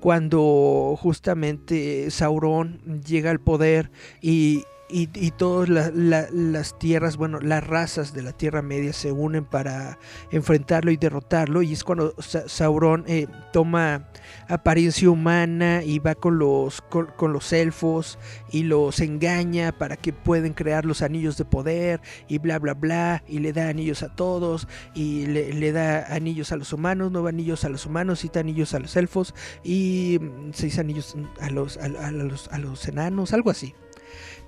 [0.00, 3.90] cuando justamente Sauron llega al poder
[4.22, 9.98] y, y, todas las tierras, bueno, las razas de la Tierra Media se unen para
[10.30, 11.62] enfrentarlo y derrotarlo.
[11.62, 14.08] Y es cuando Sauron eh, toma
[14.48, 18.18] apariencia humana y va con los, con, los elfos
[18.50, 23.24] y los engaña para que puedan crear los anillos de poder y bla, bla, bla.
[23.26, 27.64] Y le da anillos a todos y le, da anillos a los humanos, nueve anillos
[27.64, 31.88] a los humanos, siete anillos a los elfos y mm, seis anillos a los, a
[31.88, 33.74] los, a los enanos, algo así.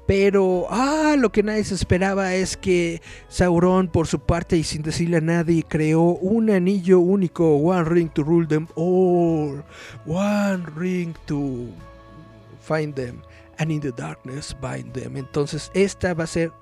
[0.07, 4.83] Pero, ah, lo que nadie se esperaba es que Sauron, por su parte y sin
[4.83, 9.65] decirle a nadie, creó un anillo único, One Ring to rule them all,
[10.07, 11.69] One Ring to
[12.61, 13.23] find them,
[13.59, 15.17] and in the darkness bind them.
[15.17, 16.53] Entonces, esta va a ser,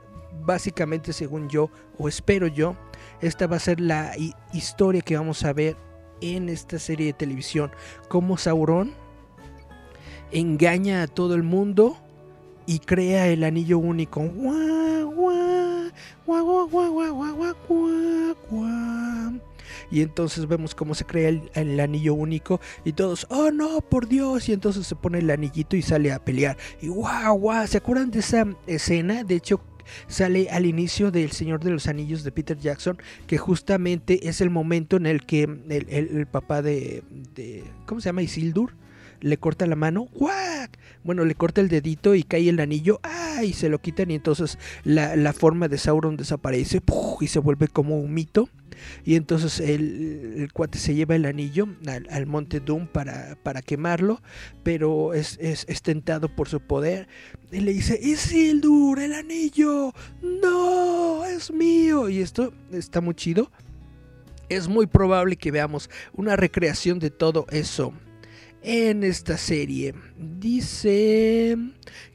[0.45, 2.77] básicamente, según yo, o espero yo,
[3.21, 4.13] esta va a ser la
[4.53, 5.77] historia que vamos a ver
[6.21, 7.73] en esta serie de televisión.
[8.09, 8.95] Cómo Sauron
[10.31, 12.02] engaña a todo el mundo
[12.67, 14.23] y crea el anillo único.
[19.91, 24.49] Y entonces vemos cómo se crea el, anillo único y todos, oh no, por Dios.
[24.49, 26.57] Y entonces se pone el anillito y sale a pelear.
[26.81, 29.25] Y guau, guau, ¿se acuerdan de esa escena?
[29.25, 29.61] De hecho,
[30.07, 34.51] sale al inicio del Señor de los Anillos de Peter Jackson, que justamente es el
[34.51, 37.03] momento en el que el, papá de,
[37.35, 38.23] de, ¿cómo se llama?
[38.23, 38.75] Isildur
[39.23, 40.79] le corta la mano, ¡guac!
[41.05, 43.51] Bueno, le corta el dedito y cae el anillo, ¡ay!
[43.51, 46.81] Y se lo quitan y entonces la, forma de Sauron desaparece
[47.21, 48.49] y se vuelve como un mito.
[49.05, 54.21] Y entonces el, cuate se lleva el anillo al, monte Doom para, para quemarlo,
[54.63, 57.07] pero es, es, tentado por su poder.
[57.53, 62.09] Y le dice, Isildur, el anillo, no, es mío.
[62.09, 63.51] Y esto está muy chido.
[64.49, 67.95] Es muy probable que veamos una recreación de todo eso
[68.63, 69.95] en esta serie.
[70.17, 71.57] Dice,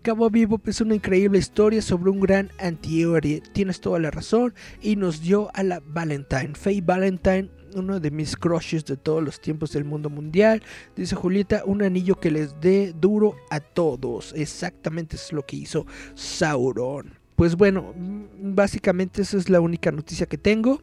[0.01, 3.41] Cabo Vivo es una increíble historia sobre un gran antihéroe.
[3.53, 4.53] Tienes toda la razón.
[4.81, 6.53] Y nos dio a la Valentine.
[6.55, 10.63] Faye Valentine, uno de mis crushes de todos los tiempos del mundo mundial.
[10.95, 14.33] Dice Julieta, un anillo que les dé duro a todos.
[14.35, 15.85] Exactamente es lo que hizo
[16.15, 17.17] Sauron.
[17.35, 17.93] Pues bueno,
[18.39, 20.81] básicamente esa es la única noticia que tengo,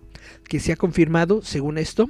[0.49, 2.09] que se ha confirmado según esto.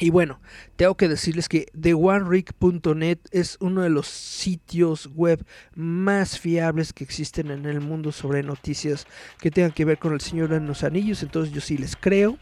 [0.00, 0.40] Y bueno,
[0.76, 5.44] tengo que decirles que TheOneRick.net es uno de los sitios web
[5.74, 9.06] más fiables que existen en el mundo sobre noticias
[9.40, 11.24] que tengan que ver con el Señor de los Anillos.
[11.24, 12.38] Entonces yo sí les creo.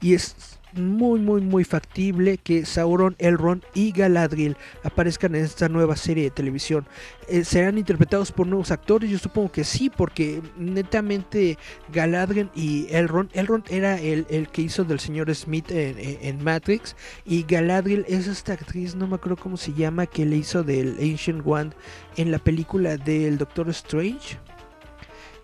[0.00, 5.96] Y es muy muy muy factible que Sauron, Elrond y Galadriel aparezcan en esta nueva
[5.96, 6.86] serie de televisión.
[7.28, 9.10] Eh, ¿Serán interpretados por nuevos actores?
[9.10, 11.58] Yo supongo que sí, porque netamente
[11.92, 18.04] Galadriel y Elrond, Elrond era el, que hizo del señor Smith en, Matrix y Galadriel
[18.08, 21.70] es esta actriz, no me acuerdo cómo se llama, que le hizo del Ancient One
[22.16, 24.38] en la película del Doctor Strange.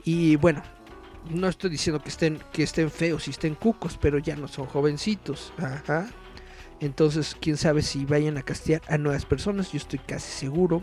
[0.04, 0.62] Y bueno,
[1.30, 4.66] no estoy diciendo que estén, que estén feos y estén cucos, pero ya no son
[4.66, 5.52] jovencitos.
[5.58, 6.08] Ajá.
[6.80, 9.72] Entonces, quién sabe si vayan a castear a nuevas personas.
[9.72, 10.82] Yo estoy casi seguro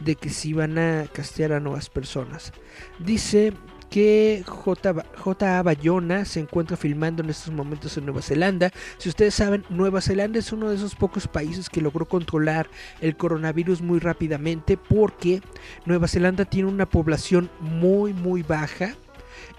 [0.00, 2.52] de que sí van a castear a nuevas personas.
[2.98, 3.52] Dice
[3.90, 5.62] que J.A.
[5.62, 8.72] Bayona se encuentra filmando en estos momentos en Nueva Zelanda.
[8.98, 12.68] Si ustedes saben, Nueva Zelanda es uno de esos pocos países que logró controlar
[13.00, 15.42] el coronavirus muy rápidamente porque
[15.86, 18.96] Nueva Zelanda tiene una población muy muy baja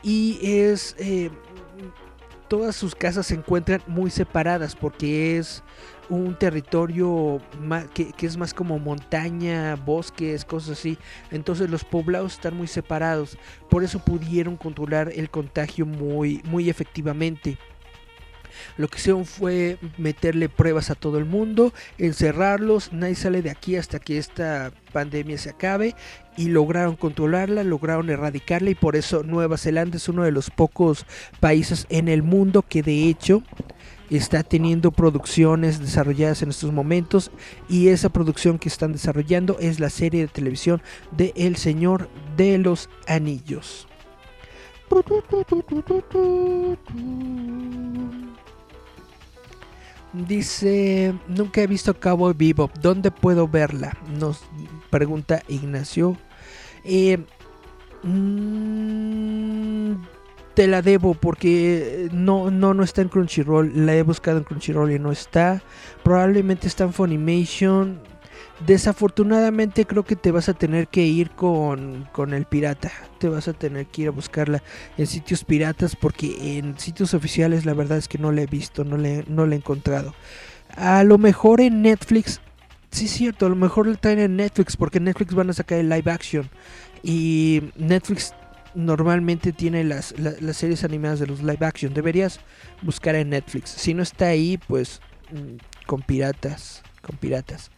[0.05, 1.31] y es eh,
[2.47, 5.63] todas sus casas se encuentran muy separadas porque es
[6.09, 7.41] un territorio
[7.95, 10.99] que, es más como montaña, bosques, cosas así.
[11.31, 13.39] Entonces los poblados están muy separados.
[13.67, 17.57] Por eso pudieron controlar el contagio muy, muy efectivamente.
[18.77, 23.75] Lo que hicieron fue meterle pruebas a todo el mundo, encerrarlos, nadie sale de aquí
[23.75, 25.95] hasta que esta pandemia se acabe
[26.37, 31.05] y lograron controlarla, lograron erradicarla y por eso Nueva Zelanda es uno de los pocos
[31.39, 33.43] países en el mundo que de hecho
[34.09, 37.31] está teniendo producciones desarrolladas en estos momentos
[37.69, 40.81] y esa producción que están desarrollando es la serie de televisión
[41.11, 43.87] de El Señor de los Anillos.
[50.13, 53.97] Dice, nunca he visto Cowboy Bebop, ¿dónde puedo verla?
[54.17, 54.43] Nos
[54.95, 56.15] pregunta Ignacio.
[56.85, 57.17] Eh,
[58.01, 59.95] mm,
[60.53, 63.85] te la debo porque no, no, no está en Crunchyroll.
[63.85, 65.61] La he buscado en Crunchyroll y no está.
[66.01, 67.99] Probablemente está en Funimation.
[68.65, 72.89] Desafortunadamente creo que te vas a tener que ir con, con, el pirata.
[73.19, 74.63] Te vas a tener que ir a buscarla
[74.97, 78.85] en sitios piratas porque en sitios oficiales la verdad es que no la he visto,
[78.85, 80.13] no le, no la he encontrado.
[80.77, 82.39] A lo mejor en Netflix,
[82.95, 85.79] sí es cierto, a lo mejor la traen en Netflix porque Netflix van a sacar
[85.79, 86.49] el live action.
[87.03, 88.33] Y Netflix
[88.73, 91.93] normalmente tiene las, las series animadas de los live action.
[91.93, 92.39] Deberías
[92.81, 93.69] buscar en Netflix.
[93.69, 97.69] Si no está ahí, pues mm, con piratas, con piratas.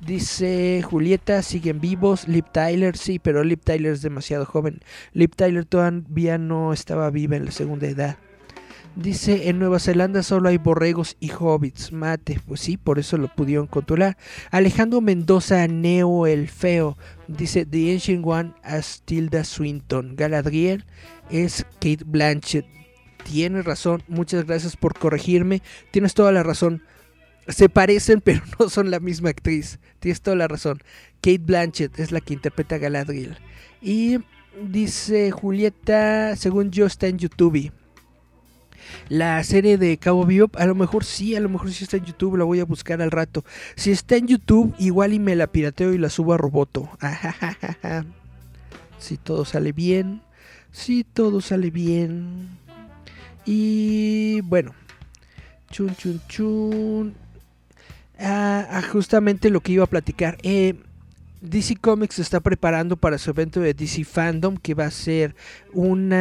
[0.00, 2.28] Dice Julieta, siguen vivos.
[2.28, 4.80] Lip Tyler, sí, pero Lip Tyler es demasiado joven.
[5.14, 8.18] Lip Tyler todavía no estaba viva en la segunda edad.
[8.96, 11.92] Dice, en Nueva Zelanda solo hay borregos y hobbits.
[11.92, 14.16] Mate, pues sí, por eso lo pudieron controlar.
[14.50, 16.96] Alejandro Mendoza, Neo el Feo.
[17.28, 20.16] Dice, The Ancient One as Tilda Swinton.
[20.16, 20.86] Galadriel
[21.30, 22.64] es Kate Blanchett.
[23.24, 25.62] Tienes razón, muchas gracias por corregirme.
[25.90, 26.82] Tienes toda la razón
[27.48, 29.78] se parecen, pero no son la misma actriz.
[30.00, 30.82] Tienes toda la razón.
[31.20, 33.36] Kate Blanchett es la que interpreta a Galadriel.
[33.80, 34.18] Y
[34.62, 37.72] dice Julieta, según yo, está en YouTube.
[39.08, 42.04] La serie de Cabo Vivo, a lo mejor sí, a lo mejor sí está en
[42.04, 43.44] YouTube, la voy a buscar al rato.
[43.74, 46.88] Si está en YouTube, igual y me la pirateo y la subo a Roboto.
[48.98, 50.22] si todo sale bien,
[50.72, 52.48] si todo sale bien.
[53.44, 54.74] Y bueno,
[55.70, 57.14] chun chun chun.
[58.18, 60.38] Ah, ah, justamente lo que iba a platicar.
[60.42, 60.74] Eh,
[61.48, 65.36] DC Comics está preparando para su evento de DC Fandom, que va a ser
[65.72, 66.12] un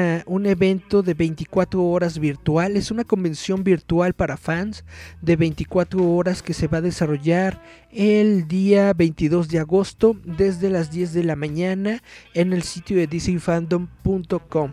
[0.45, 2.77] evento de 24 horas virtual.
[2.77, 4.85] Es una convención virtual para fans
[5.21, 7.61] de 24 horas que se va a desarrollar
[7.91, 12.03] el día 22 de agosto desde las 10 de la mañana
[12.33, 14.71] en el sitio de DCFandom.com,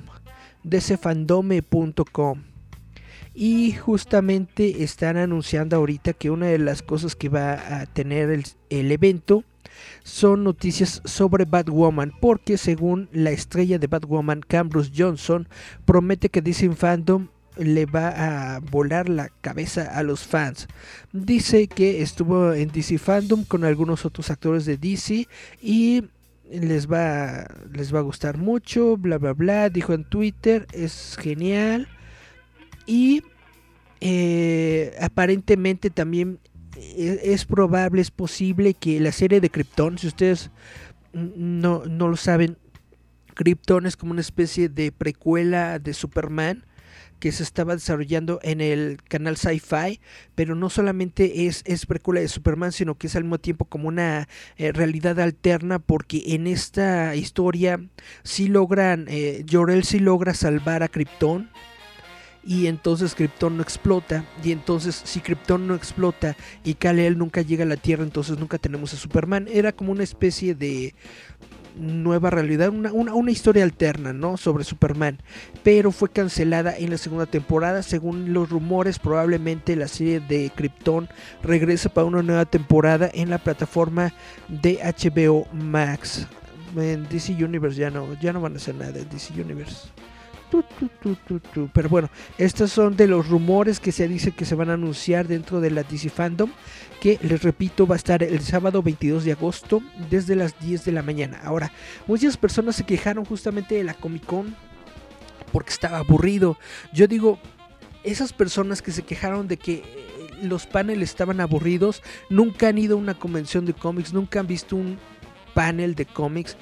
[0.64, 2.51] dcfandome.com.
[3.34, 8.30] Y justamente están anunciando ahorita que una de las cosas que va a tener
[8.68, 9.44] el, evento
[10.04, 15.48] son noticias sobre Batwoman, porque según la estrella de Batwoman, Cambrus Johnson,
[15.86, 20.68] promete que DC Fandom le va a volar la cabeza a los fans.
[21.12, 25.26] Dice que estuvo en DC Fandom con algunos otros actores de DC
[25.60, 26.04] y
[26.50, 31.88] les va, les va a gustar mucho, bla bla bla, dijo en Twitter, es genial.
[32.86, 33.22] Y
[34.00, 36.38] eh, aparentemente también
[36.76, 40.50] es, probable, es posible que la serie de Krypton, si ustedes
[41.12, 42.56] no, no lo saben,
[43.34, 46.64] Krypton es como una especie de precuela de Superman
[47.22, 50.00] que se estaba desarrollando en el canal Sci-Fi,
[50.34, 53.86] pero no solamente es, es precuela de Superman, sino que es al mismo tiempo como
[53.86, 57.80] una eh, realidad alterna, porque en esta historia
[58.24, 61.48] sí logran, eh, Jorel sí logra salvar a Krypton,
[62.44, 67.64] y entonces Krypton no explota y entonces si Krypton no explota y Kal-El nunca llega
[67.64, 70.94] a la Tierra entonces nunca tenemos a Superman era como una especie de
[71.76, 74.36] nueva realidad, una, una, historia alterna, ¿no?
[74.36, 75.18] Sobre Superman,
[75.62, 81.08] pero fue cancelada en la segunda temporada, según los rumores, probablemente la serie de Krypton
[81.42, 84.12] regresa para una nueva temporada en la plataforma
[84.48, 86.26] de HBO Max.
[86.76, 89.88] En DC Universe ya no, ya no van a hacer nada en DC Universe.
[91.72, 95.26] Pero bueno, estos son de los rumores que se dice que se van a anunciar
[95.26, 96.50] dentro de la DC Fandom.
[97.00, 100.92] Que les repito, va a estar el sábado 22 de agosto desde las 10 de
[100.92, 101.40] la mañana.
[101.42, 101.72] Ahora,
[102.06, 104.54] muchas personas se quejaron justamente de la Comic Con
[105.52, 106.56] porque estaba aburrido.
[106.92, 107.38] Yo digo,
[108.04, 109.84] esas personas que se quejaron de que eh,
[110.42, 114.76] los paneles estaban aburridos, nunca han ido a una convención de cómics, nunca han visto
[114.76, 114.98] un
[115.54, 116.56] panel de cómics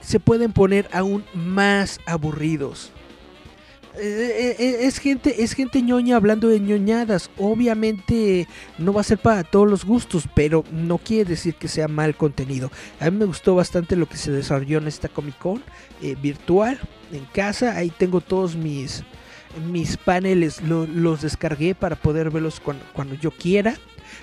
[0.00, 2.92] se pueden poner aún más aburridos.
[4.00, 7.30] Eh, eh, eh, es gente, es gente ñoña hablando de ñoñadas.
[7.36, 8.46] Obviamente
[8.78, 12.14] no va a ser para todos los gustos, pero no quiere decir que sea mal
[12.14, 12.70] contenido.
[13.00, 15.62] A mí me gustó bastante lo que se desarrolló en esta Comic Con
[16.22, 16.78] virtual
[17.12, 17.76] en casa.
[17.76, 19.02] Ahí tengo todos mis,
[19.68, 23.74] mis paneles, los descargué para poder verlos cuando yo quiera.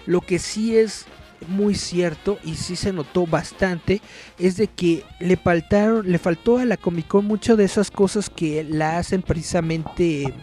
[0.05, 1.05] Lo que sí es
[1.47, 4.01] muy cierto y sí se notó bastante
[4.39, 8.29] es de que le faltaron le faltó a la Comic Con mucho de esas cosas
[8.29, 10.33] que la hacen precisamente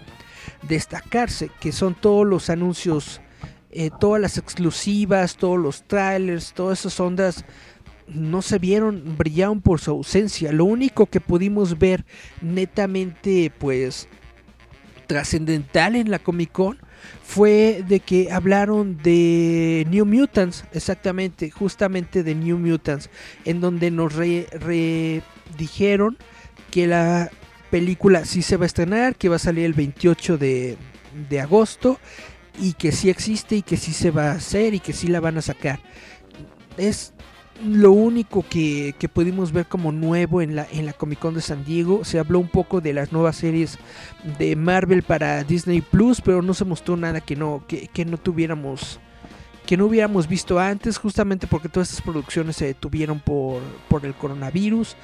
[0.63, 3.21] destacarse que son todos los anuncios
[3.71, 7.45] eh, todas las exclusivas todos los trailers todas esas ondas
[8.15, 10.53] no se vieron brillaron por su ausencia.
[10.53, 12.05] Lo único que pudimos ver
[12.41, 14.09] netamente pues
[15.07, 16.79] trascendental en la Comic Con
[17.23, 23.11] fue de que hablaron de New Mutants, exactamente, justamente de New Mutants,
[23.45, 25.23] en donde nos re,
[25.57, 26.17] dijeron
[26.71, 27.31] que la
[27.71, 30.77] película sí se va a estrenar, que va a salir el 28 de,
[31.29, 31.99] de agosto
[32.61, 35.21] y que sí existe y que sí se va a hacer y que sí la
[35.21, 35.81] van a sacar.
[36.77, 37.12] Es
[37.65, 41.65] lo único que, pudimos ver como nuevo en la, en la Comic Con de San
[41.65, 42.05] Diego.
[42.05, 43.79] Se habló un poco de las nuevas series
[44.39, 49.01] de Marvel para Disney Plus, pero no se mostró nada que no, que, no tuviéramos
[49.67, 54.13] que no hubiéramos visto antes, justamente porque todas estas producciones se detuvieron por, por el
[54.13, 54.97] coronavirus.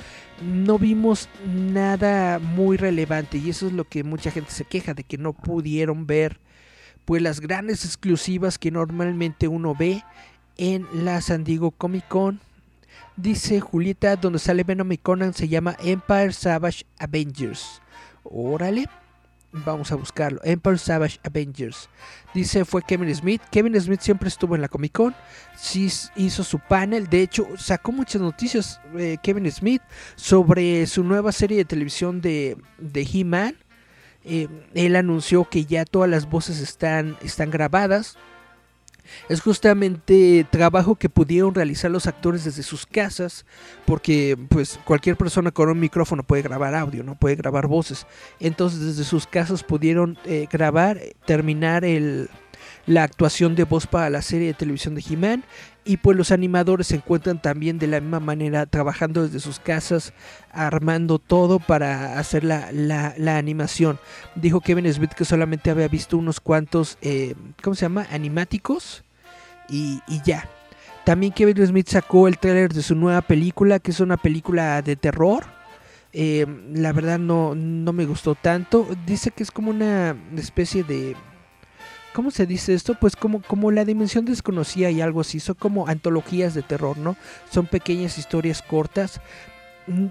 [0.43, 5.05] No vimos nada muy relevante y eso es lo que mucha gente se queja de
[5.05, 6.41] que no pudieron ver
[7.05, 10.03] pues las grandes exclusivas que normalmente uno ve
[10.57, 12.41] en la San Diego Comic Con
[13.19, 17.83] Dice Julieta, donde sale Venom Conan se llama Empire Savage Avengers.
[18.23, 18.87] Órale,
[19.51, 20.41] vamos a buscarlo.
[20.45, 21.89] Empire Savage Avengers.
[22.33, 23.43] Dice fue Kevin Smith.
[23.51, 25.17] Kevin Smith siempre estuvo en la Comic Con.
[25.57, 27.09] Sí hizo su panel.
[27.09, 29.83] De hecho, sacó muchas noticias eh, Kevin Smith
[30.15, 33.57] sobre su nueva serie de televisión de, de He-Man.
[34.23, 38.17] Eh, él anunció que ya todas las voces están, están grabadas
[39.29, 43.45] es justamente trabajo que pudieron realizar los actores desde sus casas,
[43.85, 48.07] porque pues cualquier persona con un micrófono puede grabar audio, no puede grabar voces.
[48.41, 52.29] Entonces desde sus casas pudieron eh, grabar, terminar el,
[52.87, 55.45] la actuación de voz para la serie de televisión de He-Man
[55.89, 60.13] y pues los animadores se encuentran también de la misma manera trabajando desde sus casas,
[60.53, 63.99] armando todo para hacer la, la, animación.
[64.35, 68.07] Dijo Kevin Smith que solamente había visto unos cuantos, eh, ¿cómo se llama?
[68.11, 69.03] Animáticos
[69.71, 70.47] y, y ya.
[71.05, 74.95] También Kevin Smith sacó el tráiler de su nueva película, que es una película de
[74.95, 75.47] terror.
[76.13, 78.87] Eh, la verdad no, no me gustó tanto.
[79.07, 81.17] Dice que es como una especie de...
[82.13, 82.95] ¿Cómo se dice esto?
[82.95, 85.41] Pues como, como la dimensión desconocida y algo así.
[85.41, 87.17] Son como antologías de terror, ¿no?
[87.51, 89.21] Son pequeñas historias cortas.
[89.87, 90.07] Mm,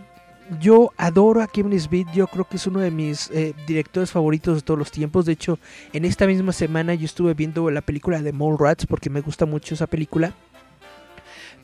[0.62, 4.56] yo adoro a Kevin Smith, yo creo que es uno de mis eh, directores favoritos
[4.56, 5.26] de todos los tiempos.
[5.26, 5.60] De hecho,
[5.92, 9.76] en esta misma semana yo estuve viendo la película de Rats porque me gusta mucho
[9.76, 10.34] esa película.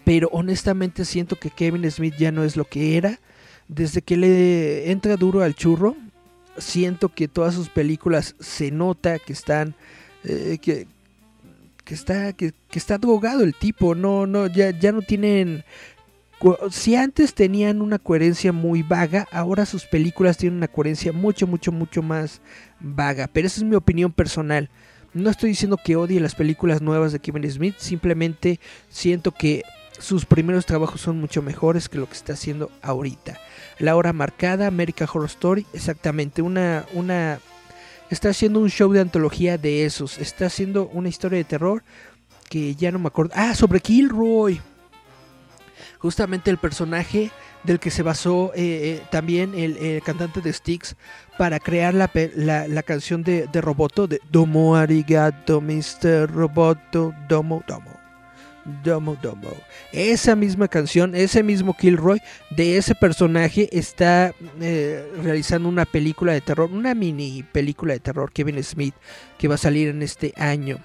[0.03, 3.19] Pero honestamente siento que Kevin Smith ya no es lo que era.
[3.69, 5.95] Desde que le entra duro al churro,
[6.57, 9.75] siento que todas sus películas se nota que están
[10.23, 10.87] eh, que,
[11.83, 15.63] que está que, está drogado el tipo, no no ya ya no tienen
[16.71, 21.71] si antes tenían una coherencia muy vaga, ahora sus películas tienen una coherencia mucho, mucho,
[21.71, 22.41] mucho más
[22.81, 23.29] vaga.
[23.31, 24.69] Pero esa es mi opinión personal.
[25.13, 28.59] No estoy diciendo que odie las películas nuevas de Kevin Smith, simplemente
[28.89, 29.63] siento que
[29.99, 33.39] sus primeros trabajos son mucho mejores que lo que está haciendo ahorita.
[33.79, 37.39] La hora marcada, American Horror Story, exactamente, una, una,
[38.09, 41.83] está haciendo un show de antología de esos, está haciendo una historia de terror
[42.49, 43.33] que ya no me acuerdo.
[43.35, 44.61] Ah, sobre Kilroy
[46.03, 47.31] justamente el personaje
[47.63, 50.97] del que se basó eh, eh, también el, cantante de Styx
[51.37, 52.11] para crear la,
[52.67, 56.29] la, canción de, Roboto, de Domo Arigato, Mr.
[56.29, 57.92] Roboto, Domo, Domo.
[58.83, 59.49] Domo Domo.
[59.91, 66.41] Esa misma canción, ese mismo Kilroy de ese personaje está eh, realizando una película de
[66.41, 68.95] terror, una mini película de terror, Kevin Smith,
[69.37, 70.79] que va a salir en este año.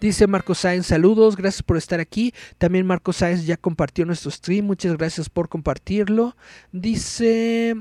[0.00, 2.32] Dice Marco Sáenz, saludos, gracias por estar aquí.
[2.56, 6.36] También Marco Sáenz ya compartió nuestro stream, muchas gracias por compartirlo.
[6.72, 7.76] Dice,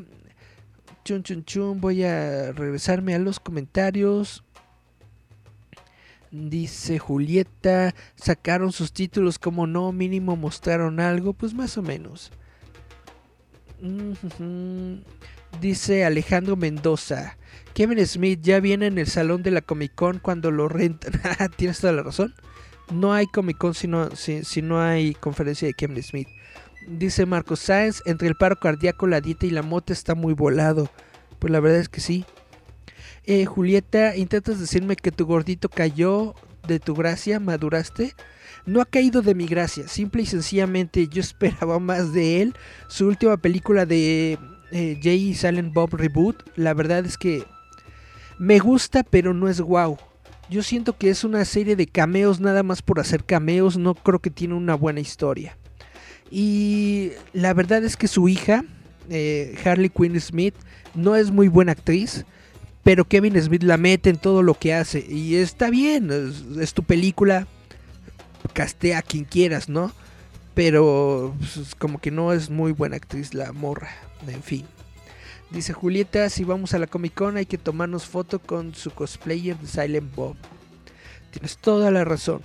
[1.06, 4.44] chun chun chun, voy a regresarme a los comentarios.
[6.32, 12.32] Dice Julieta, sacaron sus títulos como no, mínimo mostraron algo, pues más o menos.
[15.60, 17.38] Dice Alejandro Mendoza,
[17.74, 21.14] Kevin Smith ya viene en el salón de la Comic Con cuando lo rentan.
[21.40, 22.36] Ah, tienes toda la razón.
[22.92, 26.28] No hay Comic Con si no, si, no hay conferencia de Kevin Smith.
[26.88, 30.90] Dice Marcos Sáenz, entre el paro cardíaco, la dieta y la moto está muy volado.
[31.40, 32.26] Pues la verdad es que sí.
[33.26, 36.36] Eh, Julieta, ¿intentas decirme que tu gordito cayó
[36.68, 37.40] de tu gracia?
[37.40, 38.16] ¿Maduraste?
[38.66, 42.56] No ha caído de mi gracia, simple y sencillamente yo esperaba más de él.
[42.88, 44.38] Su última película de
[44.72, 47.44] eh, Jay Silent Bob Reboot, la verdad es que
[48.38, 49.98] me gusta, pero no es wow.
[50.50, 54.20] Yo siento que es una serie de cameos nada más por hacer cameos, no creo
[54.20, 55.58] que tiene una buena historia.
[56.32, 58.64] Y la verdad es que su hija,
[59.10, 60.56] eh, Harley Quinn Smith,
[60.96, 62.26] no es muy buena actriz,
[62.84, 65.06] pero Kevin Smith la mete en todo lo que hace.
[65.08, 66.10] Y está bien,
[66.60, 67.48] es, tu película,
[68.54, 69.92] castea a quien quieras, ¿no?
[70.54, 73.90] Pero pues, como que no es muy buena actriz la morra,
[74.28, 74.66] en fin.
[75.52, 79.58] Dice Julieta, si vamos a la Comic Con hay que tomarnos foto con su cosplayer
[79.58, 80.36] de Silent Bob.
[81.32, 82.42] Tienes toda la razón.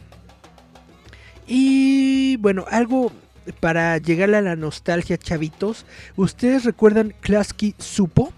[1.46, 3.12] Y bueno, algo
[3.60, 5.84] para llegar a la nostalgia, chavitos.
[6.16, 8.32] ¿Ustedes recuerdan Klasky Supo?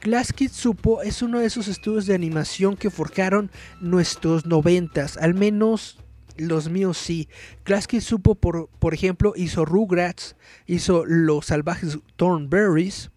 [0.00, 5.98] Klasky Supo es uno de esos estudios de animación que forjaron nuestros noventas, al menos
[6.36, 7.28] los míos sí.
[7.64, 10.36] Klasky Supo, por, por ejemplo, hizo Rugrats,
[10.66, 13.10] hizo Los Salvajes Thornberries,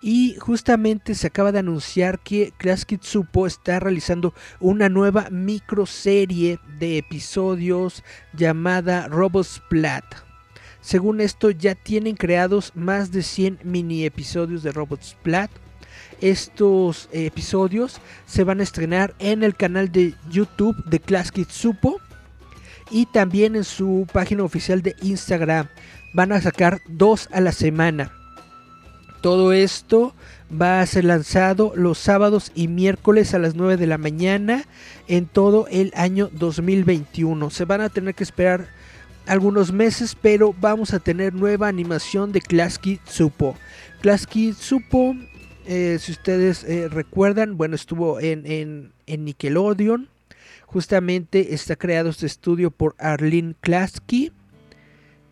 [0.00, 6.98] y justamente se acaba de anunciar que Class Supo está realizando una nueva microserie de
[6.98, 8.02] episodios
[8.32, 10.04] llamada Robotsplat.
[10.80, 15.50] Según esto ya tienen creados más de 100 mini episodios de Robotsplat.
[16.20, 22.00] Estos episodios se van a estrenar en el canal de YouTube de Class Supo
[22.90, 25.68] y también en su página oficial de Instagram.
[26.14, 28.12] Van a sacar dos a la semana.
[29.20, 30.14] Todo esto
[30.50, 34.64] va a ser lanzado los sábados y miércoles a las 9 de la mañana
[35.08, 37.50] en todo el año 2021.
[37.50, 38.68] Se van a tener que esperar
[39.26, 43.56] algunos meses, pero vamos a tener nueva animación de Klasky Supo.
[44.00, 45.16] Klasky Supo,
[45.66, 50.08] eh, si ustedes eh, recuerdan, bueno, estuvo en, en, Nickelodeon.
[50.66, 54.32] Justamente está creado este estudio por Arlene Klasky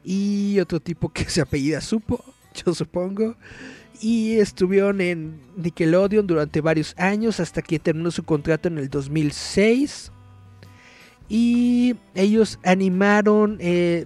[0.05, 2.25] y otro tipo que se apellida Supo,
[2.55, 3.37] yo supongo
[4.01, 10.11] y estuvieron en Nickelodeon durante varios años hasta que terminó su contrato en el 2006.
[11.29, 14.05] Y ellos animaron eh,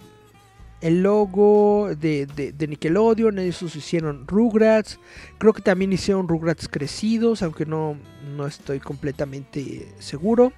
[0.81, 4.99] el logo de, Nickelodeon, ellos hicieron Rugrats,
[5.39, 7.97] creo que también hicieron Rugrats crecidos, aunque no,
[8.37, 10.53] no estoy completamente seguro.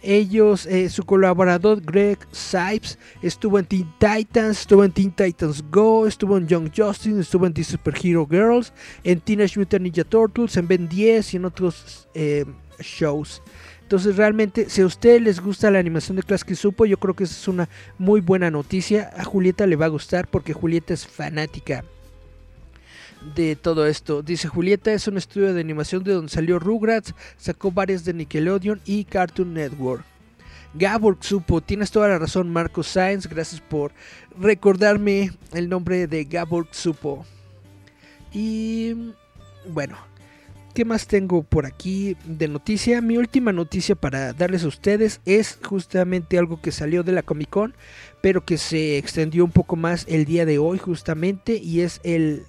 [0.00, 6.06] Ellos, eh, su colaborador Greg Sipes estuvo en Teen Titans, estuvo en Teen Titans Go,
[6.06, 10.56] estuvo en Young Justice, estuvo en The Super Hero Girls, en Teenage Mutant Ninja Turtles,
[10.56, 12.44] en Ben 10 y en otros eh,
[12.78, 13.42] shows.
[13.88, 17.24] Entonces realmente, si a ustedes les gusta la animación de Klasky Supo, yo creo que
[17.24, 19.10] esa es una muy buena noticia.
[19.16, 21.82] A Julieta le va a gustar porque Julieta es fanática
[23.34, 24.20] de todo esto.
[24.20, 28.82] Dice Julieta es un estudio de animación de donde salió Rugrats, sacó varias de Nickelodeon
[28.84, 30.04] y Cartoon Network.
[30.74, 33.92] Gabor Supo, tienes toda la razón, Marco Sainz, gracias por
[34.38, 37.24] recordarme el nombre de Gabor Supo.
[38.34, 39.14] Y
[39.66, 39.96] bueno,
[40.78, 43.00] ¿qué más tengo por aquí de noticia?
[43.00, 47.50] Mi última noticia para darles a ustedes es justamente algo que salió de la Comic
[47.50, 47.74] Con,
[48.20, 52.44] pero que se extendió un poco más el día de hoy justamente y es el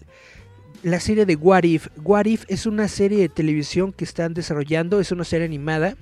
[0.84, 1.88] la serie de What If.
[2.04, 5.96] What If es una serie de televisión que están desarrollando, es una serie animada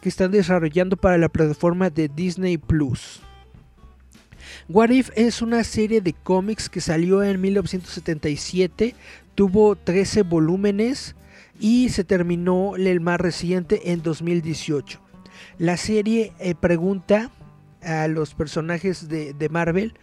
[0.00, 3.20] que están desarrollando para la plataforma de Disney Plus.
[4.66, 8.94] What If es una serie de cómics que salió en 1977,
[9.34, 11.16] tuvo 13 volúmenes
[11.60, 15.00] y se terminó el más reciente en 2018.
[15.58, 17.30] La serie eh, pregunta
[17.82, 19.94] a los personajes de, Marvel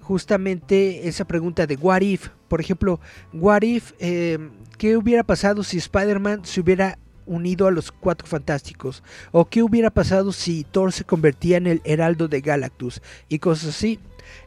[0.00, 2.28] justamente esa pregunta de what if.
[2.48, 3.00] Por ejemplo,
[3.32, 4.38] what if, eh,
[4.78, 9.02] ¿qué hubiera pasado si Spider-Man se hubiera unido a los Cuatro Fantásticos?
[9.30, 13.00] ¿O qué hubiera pasado si Thor se convertía en el Heraldo de Galactus?
[13.28, 13.98] Y cosas así.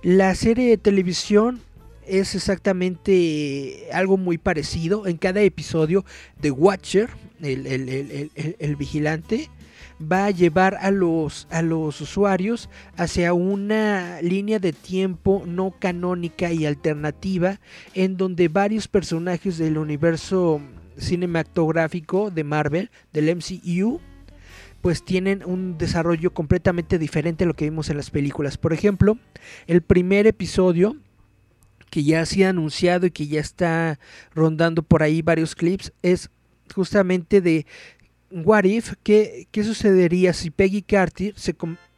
[0.02, 1.62] La serie de televisión
[2.08, 5.08] es exactamente algo muy parecido.
[5.08, 6.06] En cada episodio
[6.42, 7.10] de Watcher,
[7.42, 7.66] el,
[8.60, 9.50] el vigilante,
[10.02, 16.52] va a llevar a los, a los usuarios hacia una línea de tiempo no canónica
[16.52, 17.60] y alternativa
[17.94, 20.62] en donde varios personajes del universo
[20.98, 24.00] cinematográfico de Marvel, del MCU,
[24.82, 28.58] pues tienen un desarrollo completamente diferente a lo que vimos en las películas.
[28.58, 29.18] Por ejemplo,
[29.66, 30.96] el primer episodio
[31.96, 34.00] que ya ha sido anunciado y que ya está
[34.34, 36.30] rondando por ahí varios clips es
[36.74, 37.66] justamente de
[38.30, 41.56] What If, ¿qué, sucedería si Peggy Carter, se,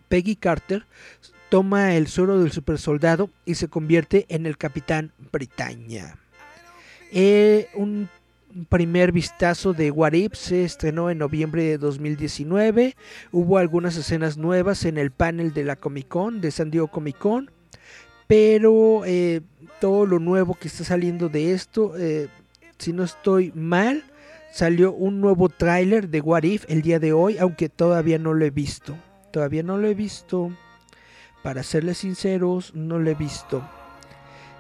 [0.08, 0.86] Peggy Carter
[1.50, 6.20] toma el suero del supersoldado y se convierte en el Capitán Britannia?
[7.12, 8.08] Eh, un
[8.70, 12.96] primer vistazo de What If se estrenó en noviembre de 2019.
[13.32, 17.18] Hubo algunas escenas nuevas en el panel de la Comic Con, de San Diego Comic
[17.18, 17.57] Con.
[18.28, 19.42] Pero eh,
[19.80, 22.28] todo lo nuevo que está saliendo de esto, eh,
[22.78, 24.04] si no estoy mal,
[24.52, 28.46] salió un nuevo tráiler de What If el día de hoy, aunque todavía no lo
[28.46, 28.98] he visto.
[29.32, 30.52] Todavía no lo he visto.
[31.44, 33.64] Para serles sinceros, no lo he visto.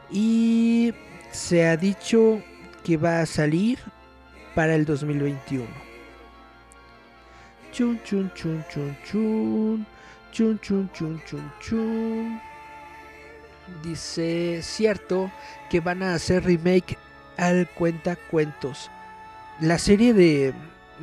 [0.09, 0.93] Y
[1.31, 2.41] se ha dicho
[2.83, 3.79] que va a salir
[4.55, 5.67] para el 2021.
[7.73, 9.85] Chun chun chun chun chun.
[10.31, 12.46] Chun chun chun chun chun.
[13.83, 15.31] Dice, cierto
[15.69, 16.97] que van a hacer remake
[17.37, 18.89] al cuenta cuentos
[19.59, 20.53] la serie de,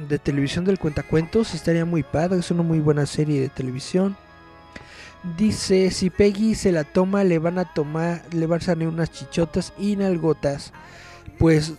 [0.09, 4.17] de televisión del cuentacuentos estaría muy padre, es una muy buena serie de televisión.
[5.37, 9.11] Dice, si Peggy se la toma, le van a tomar, le van a salir unas
[9.11, 10.73] chichotas y nalgotas.
[11.39, 11.73] Pues,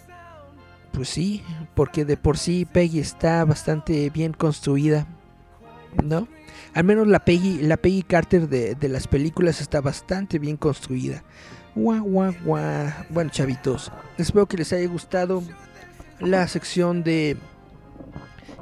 [0.91, 1.43] pues sí,
[1.75, 5.05] porque de por sí Peggy está bastante bien construida,
[6.04, 6.28] ¿no?
[6.74, 11.24] Al menos la Peggy, la Peggy Carter de, de las películas está bastante bien construida.
[11.76, 12.88] Guau, guau, guau.
[13.10, 15.43] Bueno, chavitos, espero que les haya gustado
[16.20, 17.38] la sección de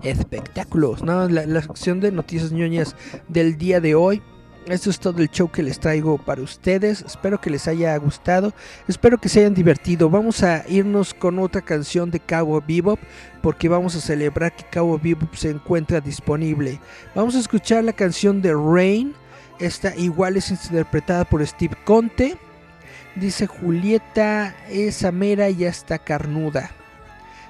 [0.03, 1.27] espectáculos, ¿no?
[1.29, 2.95] La, sección de noticias ñoñas
[3.27, 4.21] del día de hoy.
[4.67, 7.01] Esto es todo el show que les traigo para ustedes.
[7.01, 8.53] Espero que les haya gustado.
[8.87, 10.09] Espero que se hayan divertido.
[10.09, 12.97] Vamos a irnos con otra canción de Cabo Bebop
[13.41, 16.79] porque vamos a celebrar que Cabo Bebop se encuentra disponible.
[17.13, 19.13] Vamos a escuchar la canción de Rain.
[19.59, 22.37] Esta igual es interpretada por Steve Conte.
[23.15, 26.71] Dice Julieta, esa mera ya está carnuda.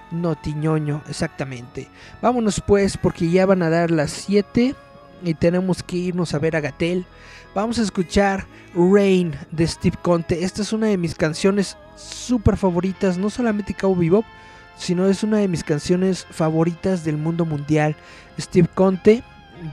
[0.10, 1.90] Notiñoño, exactamente.
[2.24, 4.76] Vámonos pues porque ya van a dar las 7
[5.24, 7.06] y tenemos que irnos a ver a Gatel.
[7.56, 8.46] Vamos a escuchar
[8.76, 10.44] Rain de Steve Conte.
[10.44, 14.26] Esta es una de mis canciones súper favoritas, no solamente Cabo Bebop,
[14.78, 17.96] sino es una de mis canciones favoritas del mundo mundial.
[18.40, 19.24] Steve Conte,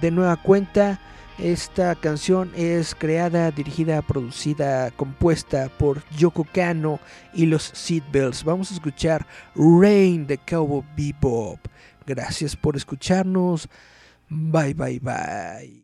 [0.01, 1.01] de nueva cuenta,
[1.39, 7.01] esta canción es creada, dirigida, producida, compuesta por Yoko Kano
[7.33, 8.45] y los Seatbelts.
[8.45, 11.59] Vamos a escuchar Rain de Cowboy Bebop.
[12.07, 13.71] Gracias por escucharnos.
[14.31, 15.83] Bye, bye, bye.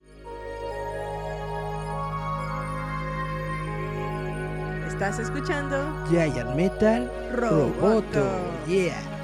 [4.86, 5.76] Estás escuchando
[6.11, 7.74] Giant Metal Roboto.
[7.80, 8.26] Roboto.
[8.66, 9.16] Yeah.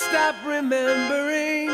[0.00, 1.68] stop remembering.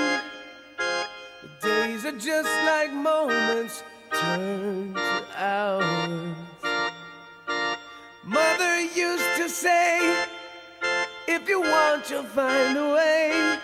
[1.62, 3.83] Days are just like moments
[4.21, 6.37] turn to hours.
[8.25, 10.27] Mother used to say,
[11.29, 13.59] if you want, you'll find a way.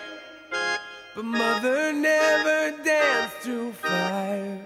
[1.15, 4.62] But mother never danced through fire.